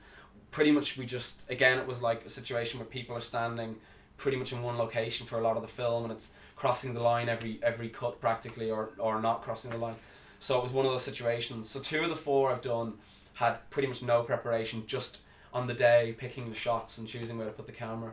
pretty 0.52 0.72
much 0.72 0.98
we 0.98 1.06
just 1.06 1.50
again 1.50 1.80
it 1.80 1.88
was 1.88 2.02
like 2.02 2.26
a 2.26 2.30
situation 2.30 2.80
where 2.80 2.88
people 2.88 3.16
are 3.16 3.22
standing 3.22 3.78
pretty 4.18 4.38
much 4.38 4.52
in 4.52 4.62
one 4.62 4.78
location 4.78 5.26
for 5.26 5.40
a 5.40 5.42
lot 5.42 5.56
of 5.56 5.62
the 5.62 5.68
film, 5.68 6.04
and 6.04 6.12
it's 6.12 6.30
crossing 6.56 6.94
the 6.94 7.00
line 7.00 7.30
every 7.30 7.60
every 7.64 7.90
cut 7.90 8.20
practically, 8.20 8.70
or 8.70 8.92
or 8.98 9.22
not 9.22 9.42
crossing 9.42 9.72
the 9.72 9.78
line. 9.78 9.96
So 10.40 10.58
it 10.58 10.64
was 10.64 10.72
one 10.72 10.86
of 10.86 10.92
those 10.92 11.04
situations. 11.04 11.70
So 11.70 11.80
two 11.80 12.02
of 12.02 12.10
the 12.10 12.16
four 12.16 12.52
I've 12.52 12.62
done 12.62 12.94
had 13.34 13.58
pretty 13.70 13.88
much 13.88 14.02
no 14.02 14.24
preparation, 14.24 14.84
just 14.86 15.20
on 15.54 15.68
the 15.68 15.74
day 15.74 16.16
picking 16.18 16.50
the 16.50 16.56
shots 16.56 16.98
and 16.98 17.08
choosing 17.08 17.38
where 17.38 17.48
to 17.48 17.54
put 17.54 17.68
the 17.68 17.72
camera. 17.72 18.12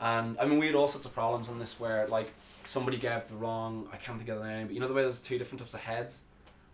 And 0.00 0.38
I 0.38 0.46
mean, 0.46 0.58
we 0.58 0.66
had 0.66 0.74
all 0.74 0.88
sorts 0.88 1.06
of 1.06 1.14
problems 1.14 1.48
on 1.48 1.58
this 1.58 1.78
where 1.80 2.06
like 2.08 2.32
somebody 2.64 2.98
gave 2.98 3.26
the 3.28 3.36
wrong 3.36 3.88
I 3.92 3.96
can't 3.96 4.18
think 4.18 4.28
of 4.28 4.38
the 4.38 4.46
name, 4.46 4.66
but 4.66 4.74
you 4.74 4.80
know 4.80 4.88
the 4.88 4.94
way 4.94 5.02
there's 5.02 5.20
two 5.20 5.38
different 5.38 5.60
types 5.60 5.74
of 5.74 5.80
heads 5.80 6.20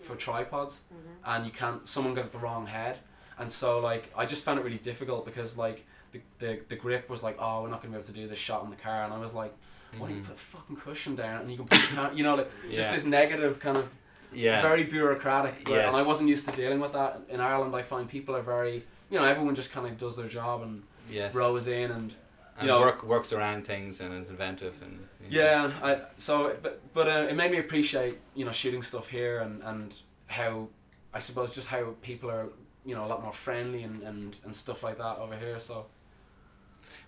for 0.01 0.17
tripods, 0.17 0.83
and 1.25 1.45
you 1.47 1.53
can't 1.53 1.89
someone 1.89 2.15
got 2.15 2.33
the 2.33 2.39
wrong 2.39 2.67
head, 2.67 2.99
and 3.39 3.51
so 3.51 3.79
like 3.81 4.13
I 4.17 4.27
just 4.27 4.45
found 4.45 4.59
it 4.59 4.63
really 4.65 4.79
difficult 4.79 5.25
because 5.25 5.57
like 5.57 5.85
the 6.13 6.21
the, 6.39 6.61
the 6.69 6.77
grip 6.77 7.09
was 7.11 7.23
like 7.23 7.37
oh 7.39 7.63
we're 7.63 7.69
not 7.71 7.81
gonna 7.83 7.93
be 7.93 7.99
able 7.99 8.07
to 8.07 8.13
do 8.13 8.27
this 8.29 8.39
shot 8.39 8.63
in 8.65 8.71
the 8.71 8.77
car, 8.77 9.05
and 9.05 9.13
I 9.13 9.19
was 9.19 9.33
like 9.35 9.53
why 9.99 10.09
don't 10.09 10.17
you 10.17 10.23
Mhm. 10.23 10.27
put 10.27 10.35
a 10.35 10.39
fucking 10.39 10.77
cushion 10.77 11.15
down? 11.15 11.43
And 11.43 11.51
you 11.51 11.57
can 11.57 11.67
put 11.67 11.81
the 11.81 11.87
cam- 11.97 12.17
you 12.17 12.23
know 12.23 12.35
like 12.35 12.51
just 12.73 12.91
this 12.93 13.05
negative 13.05 13.61
kind 13.61 13.77
of 13.79 13.89
Yeah. 14.33 14.61
very 14.61 14.85
bureaucratic 14.85 15.65
but, 15.65 15.79
and 15.79 15.97
I 15.97 16.03
wasn't 16.03 16.29
used 16.29 16.47
to 16.49 16.53
dealing 16.55 16.81
with 16.81 16.93
that. 16.93 17.23
In 17.29 17.41
Ireland 17.41 17.75
I 17.75 17.83
find 17.83 18.09
people 18.09 18.37
are 18.37 18.43
very 18.43 18.85
you 19.11 19.19
know 19.19 19.25
everyone 19.25 19.55
just 19.55 19.71
kind 19.73 19.87
of 19.87 19.97
does 19.97 20.17
their 20.17 20.29
job 20.29 20.63
and 20.63 20.83
yes. 21.11 21.35
rows 21.35 21.67
in 21.69 21.91
and 21.93 22.13
and 22.59 22.67
you 22.69 22.75
know- 22.75 22.81
work 22.81 23.03
works 23.03 23.33
around 23.33 23.67
things 23.67 24.01
and 24.01 24.15
is 24.15 24.31
inventive 24.31 24.75
and 24.83 25.07
you 25.21 25.39
know. 25.39 25.45
Yeah, 25.45 25.65
and 25.65 25.73
I 25.85 26.01
so 26.17 26.57
but 26.63 26.81
but 26.95 27.09
uh, 27.09 27.27
it 27.29 27.37
made 27.37 27.51
me 27.51 27.59
appreciate 27.59 28.19
you 28.35 28.45
know 28.45 28.53
shooting 28.53 28.83
stuff 28.83 29.09
here 29.09 29.41
and 29.41 29.63
and 29.63 29.95
how 30.27 30.69
I 31.13 31.19
suppose 31.21 31.55
just 31.55 31.69
how 31.69 31.95
people 32.03 32.31
are 32.31 32.49
you 32.85 32.95
know 32.95 33.05
a 33.05 33.09
lot 33.09 33.23
more 33.23 33.33
friendly 33.33 33.83
and 33.83 34.03
and, 34.03 34.37
and 34.45 34.55
stuff 34.55 34.83
like 34.83 34.99
that 34.99 35.19
over 35.19 35.37
here. 35.37 35.59
So 35.61 35.87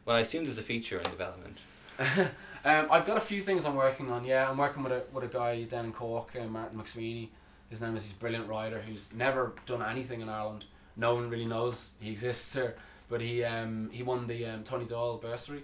Well, 0.05 0.17
I 0.17 0.21
assume 0.21 0.45
there's 0.45 0.59
a 0.59 0.63
feature 0.63 0.99
in 0.99 1.05
development. 1.05 1.63
um, 1.99 2.87
I've 2.91 3.05
got 3.05 3.17
a 3.17 3.21
few 3.21 3.43
things 3.43 3.65
I'm 3.65 3.75
working 3.75 4.11
on. 4.11 4.25
Yeah, 4.25 4.49
I'm 4.49 4.57
working 4.59 4.83
with 4.83 4.93
a 4.93 5.03
with 5.13 5.25
a 5.25 5.29
guy 5.29 5.65
down 5.65 5.87
in 5.87 5.93
Cork, 5.93 6.37
uh, 6.41 6.45
Martin 6.47 6.79
McSweeney. 6.79 7.29
His 7.71 7.81
name 7.81 7.97
is 7.97 8.05
he's 8.05 8.13
a 8.13 8.17
brilliant 8.17 8.49
writer 8.49 8.81
who's 8.81 9.11
never 9.13 9.53
done 9.67 9.83
anything 9.83 10.21
in 10.21 10.29
Ireland. 10.29 10.65
No 10.97 11.15
one 11.15 11.29
really 11.29 11.45
knows 11.45 11.91
he 12.01 12.11
exists 12.11 12.55
here, 12.55 12.77
but 13.09 13.21
he 13.21 13.45
um 13.45 13.91
he 13.93 14.03
won 14.03 14.27
the 14.27 14.47
um, 14.47 14.63
Tony 14.63 14.85
Doyle 14.85 15.19
bursary 15.19 15.63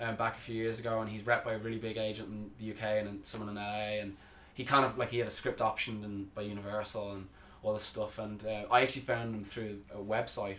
um, 0.00 0.16
back 0.16 0.36
a 0.36 0.40
few 0.40 0.54
years 0.54 0.78
ago, 0.78 1.00
and 1.00 1.08
he's 1.10 1.26
rep 1.26 1.44
by 1.44 1.54
a 1.54 1.58
really 1.58 1.78
big 1.78 1.96
agent 1.96 2.28
in 2.28 2.50
the 2.58 2.72
UK 2.72 2.98
and 2.98 3.06
then 3.06 3.24
someone 3.24 3.48
in 3.48 3.56
LA, 3.56 4.00
and 4.00 4.16
he 4.54 4.64
kind 4.64 4.84
of 4.84 4.98
like 4.98 5.10
he 5.10 5.18
had 5.18 5.28
a 5.28 5.30
script 5.30 5.60
option 5.60 6.04
and 6.04 6.34
by 6.34 6.42
Universal 6.42 7.12
and 7.12 7.28
all 7.62 7.74
this 7.74 7.84
stuff, 7.84 8.18
and 8.18 8.44
uh, 8.44 8.64
I 8.70 8.82
actually 8.82 9.02
found 9.02 9.34
him 9.34 9.44
through 9.44 9.78
a 9.94 9.98
website. 9.98 10.56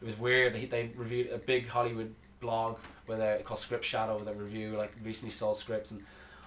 It 0.00 0.04
was 0.04 0.18
weird. 0.18 0.54
He, 0.54 0.66
they 0.66 0.90
reviewed 0.94 1.32
a 1.32 1.38
big 1.38 1.66
Hollywood 1.66 2.14
blog 2.40 2.76
where 3.06 3.18
they 3.18 3.42
called 3.44 3.58
Script 3.58 3.84
Shadow 3.84 4.22
that 4.22 4.38
review 4.38 4.76
like 4.76 4.92
recently 5.02 5.32
sold 5.32 5.56
scripts, 5.56 5.90
and 5.90 6.02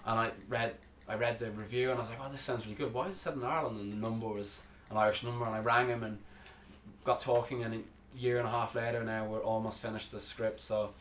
and 0.06 0.20
I 0.20 0.32
read 0.48 0.76
I 1.08 1.16
read 1.16 1.40
the 1.40 1.52
review 1.52 1.90
and 1.90 1.98
I 1.98 2.02
was 2.02 2.10
like, 2.10 2.20
oh, 2.24 2.30
this 2.32 2.42
sounds 2.42 2.66
really 2.66 2.76
good. 2.76 2.94
Why 2.94 3.08
is 3.08 3.16
it 3.16 3.18
set 3.18 3.34
in 3.34 3.44
Ireland? 3.44 3.80
And 3.80 3.92
the 3.92 3.98
number 3.98 4.28
was 4.28 4.62
an 4.92 4.98
Irish 4.98 5.24
number, 5.24 5.46
and 5.46 5.56
I 5.56 5.60
rang 5.60 5.88
him 5.88 6.04
and 6.04 6.20
got 7.04 7.20
talking, 7.20 7.64
and 7.64 7.74
a 7.74 7.80
year 8.16 8.38
and 8.38 8.48
a 8.48 8.52
half 8.52 8.76
later 8.76 9.04
now 9.04 9.26
we're 9.26 9.44
almost 9.44 9.82
finished 9.82 10.12
the 10.12 10.20
script. 10.20 10.62
So 10.62 10.92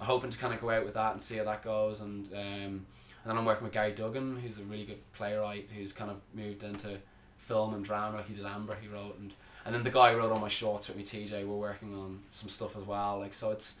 I'm 0.00 0.06
hoping 0.06 0.30
to 0.30 0.38
kind 0.38 0.54
of 0.54 0.60
go 0.60 0.70
out 0.70 0.84
with 0.84 0.94
that 0.94 1.12
and 1.12 1.22
see 1.22 1.36
how 1.36 1.44
that 1.44 1.62
goes, 1.62 2.00
and 2.00 2.32
um, 2.32 2.86
and 3.24 3.26
then 3.26 3.36
I'm 3.36 3.44
working 3.44 3.64
with 3.64 3.72
Gary 3.72 3.92
Duggan, 3.92 4.36
who's 4.36 4.58
a 4.58 4.62
really 4.62 4.84
good 4.84 5.12
playwright 5.12 5.68
who's 5.76 5.92
kind 5.92 6.10
of 6.10 6.20
moved 6.34 6.62
into 6.62 6.98
film 7.36 7.74
and 7.74 7.84
drama. 7.84 8.22
He 8.26 8.34
did 8.34 8.46
Amber, 8.46 8.76
he 8.80 8.88
wrote, 8.88 9.18
and 9.18 9.32
and 9.64 9.74
then 9.74 9.82
the 9.82 9.90
guy 9.90 10.12
who 10.12 10.18
wrote 10.18 10.32
all 10.32 10.40
my 10.40 10.48
shorts 10.48 10.88
with 10.88 10.96
me, 10.96 11.04
TJ. 11.04 11.46
We're 11.46 11.56
working 11.56 11.94
on 11.94 12.20
some 12.30 12.48
stuff 12.48 12.76
as 12.76 12.84
well. 12.84 13.18
Like 13.18 13.34
so, 13.34 13.50
it's 13.50 13.76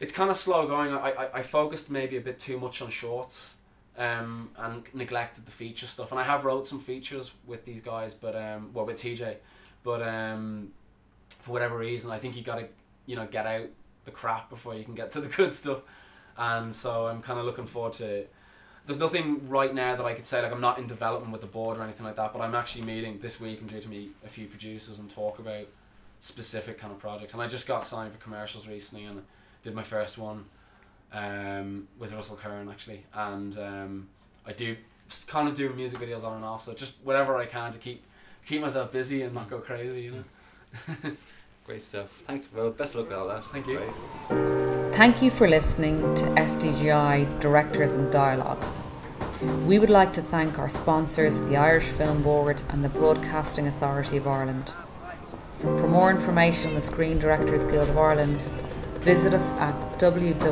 it's 0.00 0.12
kind 0.12 0.30
of 0.30 0.36
slow 0.36 0.66
going. 0.66 0.92
I, 0.92 1.10
I, 1.10 1.38
I 1.38 1.42
focused 1.42 1.90
maybe 1.90 2.16
a 2.16 2.20
bit 2.20 2.38
too 2.38 2.58
much 2.58 2.82
on 2.82 2.90
shorts 2.90 3.56
um, 3.96 4.50
and 4.56 4.82
neglected 4.92 5.46
the 5.46 5.52
feature 5.52 5.86
stuff. 5.86 6.10
And 6.10 6.20
I 6.20 6.24
have 6.24 6.44
wrote 6.44 6.66
some 6.66 6.80
features 6.80 7.32
with 7.46 7.64
these 7.64 7.80
guys, 7.80 8.14
but 8.14 8.34
um, 8.34 8.70
well 8.72 8.86
with 8.86 9.00
TJ, 9.00 9.36
but 9.82 10.02
um, 10.02 10.72
for 11.44 11.52
whatever 11.52 11.76
reason, 11.76 12.10
I 12.10 12.16
think 12.16 12.36
you 12.36 12.42
got 12.42 12.56
to 12.56 12.66
you 13.04 13.16
know 13.16 13.26
get 13.26 13.46
out 13.46 13.66
the 14.06 14.10
crap 14.10 14.48
before 14.48 14.74
you 14.74 14.82
can 14.82 14.94
get 14.94 15.10
to 15.10 15.20
the 15.20 15.28
good 15.28 15.52
stuff. 15.52 15.80
And 16.36 16.74
so 16.74 17.06
I'm 17.06 17.22
kind 17.22 17.38
of 17.38 17.44
looking 17.44 17.66
forward 17.66 17.92
to. 17.94 18.06
It. 18.06 18.32
There's 18.86 18.98
nothing 18.98 19.48
right 19.48 19.74
now 19.74 19.96
that 19.96 20.04
I 20.04 20.14
could 20.14 20.26
say 20.26 20.42
like 20.42 20.52
I'm 20.52 20.60
not 20.60 20.78
in 20.78 20.86
development 20.86 21.32
with 21.32 21.42
the 21.42 21.46
board 21.46 21.78
or 21.78 21.82
anything 21.82 22.06
like 22.06 22.16
that, 22.16 22.32
but 22.32 22.40
I'm 22.40 22.54
actually 22.54 22.84
meeting 22.84 23.18
this 23.18 23.40
week. 23.40 23.60
I'm 23.60 23.66
due 23.66 23.80
to 23.80 23.88
meet 23.88 24.14
a 24.24 24.28
few 24.28 24.46
producers 24.46 24.98
and 24.98 25.08
talk 25.10 25.38
about 25.38 25.66
specific 26.20 26.78
kind 26.78 26.92
of 26.92 26.98
projects. 26.98 27.34
And 27.34 27.42
I 27.42 27.46
just 27.46 27.66
got 27.66 27.84
signed 27.84 28.12
for 28.12 28.18
commercials 28.18 28.66
recently 28.66 29.04
and 29.04 29.22
did 29.62 29.74
my 29.74 29.82
first 29.82 30.16
one 30.16 30.46
um, 31.12 31.88
with 31.98 32.12
Russell 32.12 32.36
Kern 32.36 32.68
actually, 32.70 33.04
and 33.12 33.56
um, 33.58 34.08
I 34.46 34.52
do 34.52 34.76
kind 35.26 35.48
of 35.48 35.54
do 35.54 35.70
music 35.74 36.00
videos 36.00 36.24
on 36.24 36.36
and 36.36 36.44
off. 36.44 36.64
So 36.64 36.72
just 36.72 36.94
whatever 37.04 37.36
I 37.36 37.46
can 37.46 37.72
to 37.72 37.78
keep 37.78 38.02
keep 38.46 38.60
myself 38.60 38.92
busy 38.92 39.22
and 39.22 39.34
not 39.34 39.50
go 39.50 39.58
crazy, 39.58 40.02
you 40.02 40.10
know. 40.12 40.24
Great 41.66 41.82
stuff. 41.82 42.10
Thanks. 42.26 42.48
Well, 42.54 42.70
best 42.70 42.94
of 42.94 43.00
luck 43.00 43.08
with 43.08 43.18
all 43.18 43.28
that. 43.28 43.44
Thank 43.46 43.66
That's 43.66 43.80
you. 43.80 43.94
great. 44.28 44.94
Thank 44.94 45.22
you 45.22 45.30
for 45.30 45.48
listening 45.48 46.14
to 46.16 46.24
SDGI 46.24 47.40
Directors 47.40 47.94
and 47.94 48.12
Dialogue. 48.12 48.62
We 49.66 49.78
would 49.78 49.90
like 49.90 50.12
to 50.14 50.22
thank 50.22 50.58
our 50.58 50.68
sponsors, 50.68 51.38
the 51.38 51.56
Irish 51.56 51.86
Film 51.86 52.22
Board 52.22 52.62
and 52.68 52.84
the 52.84 52.90
Broadcasting 52.90 53.66
Authority 53.66 54.18
of 54.18 54.26
Ireland. 54.26 54.74
For 55.60 55.88
more 55.88 56.10
information 56.10 56.68
on 56.68 56.74
the 56.74 56.82
Screen 56.82 57.18
Directors 57.18 57.64
Guild 57.64 57.88
of 57.88 57.96
Ireland, 57.96 58.42
visit 59.00 59.32
us 59.32 59.50
at 59.52 59.74
www.sdgi.ie. 59.98 60.44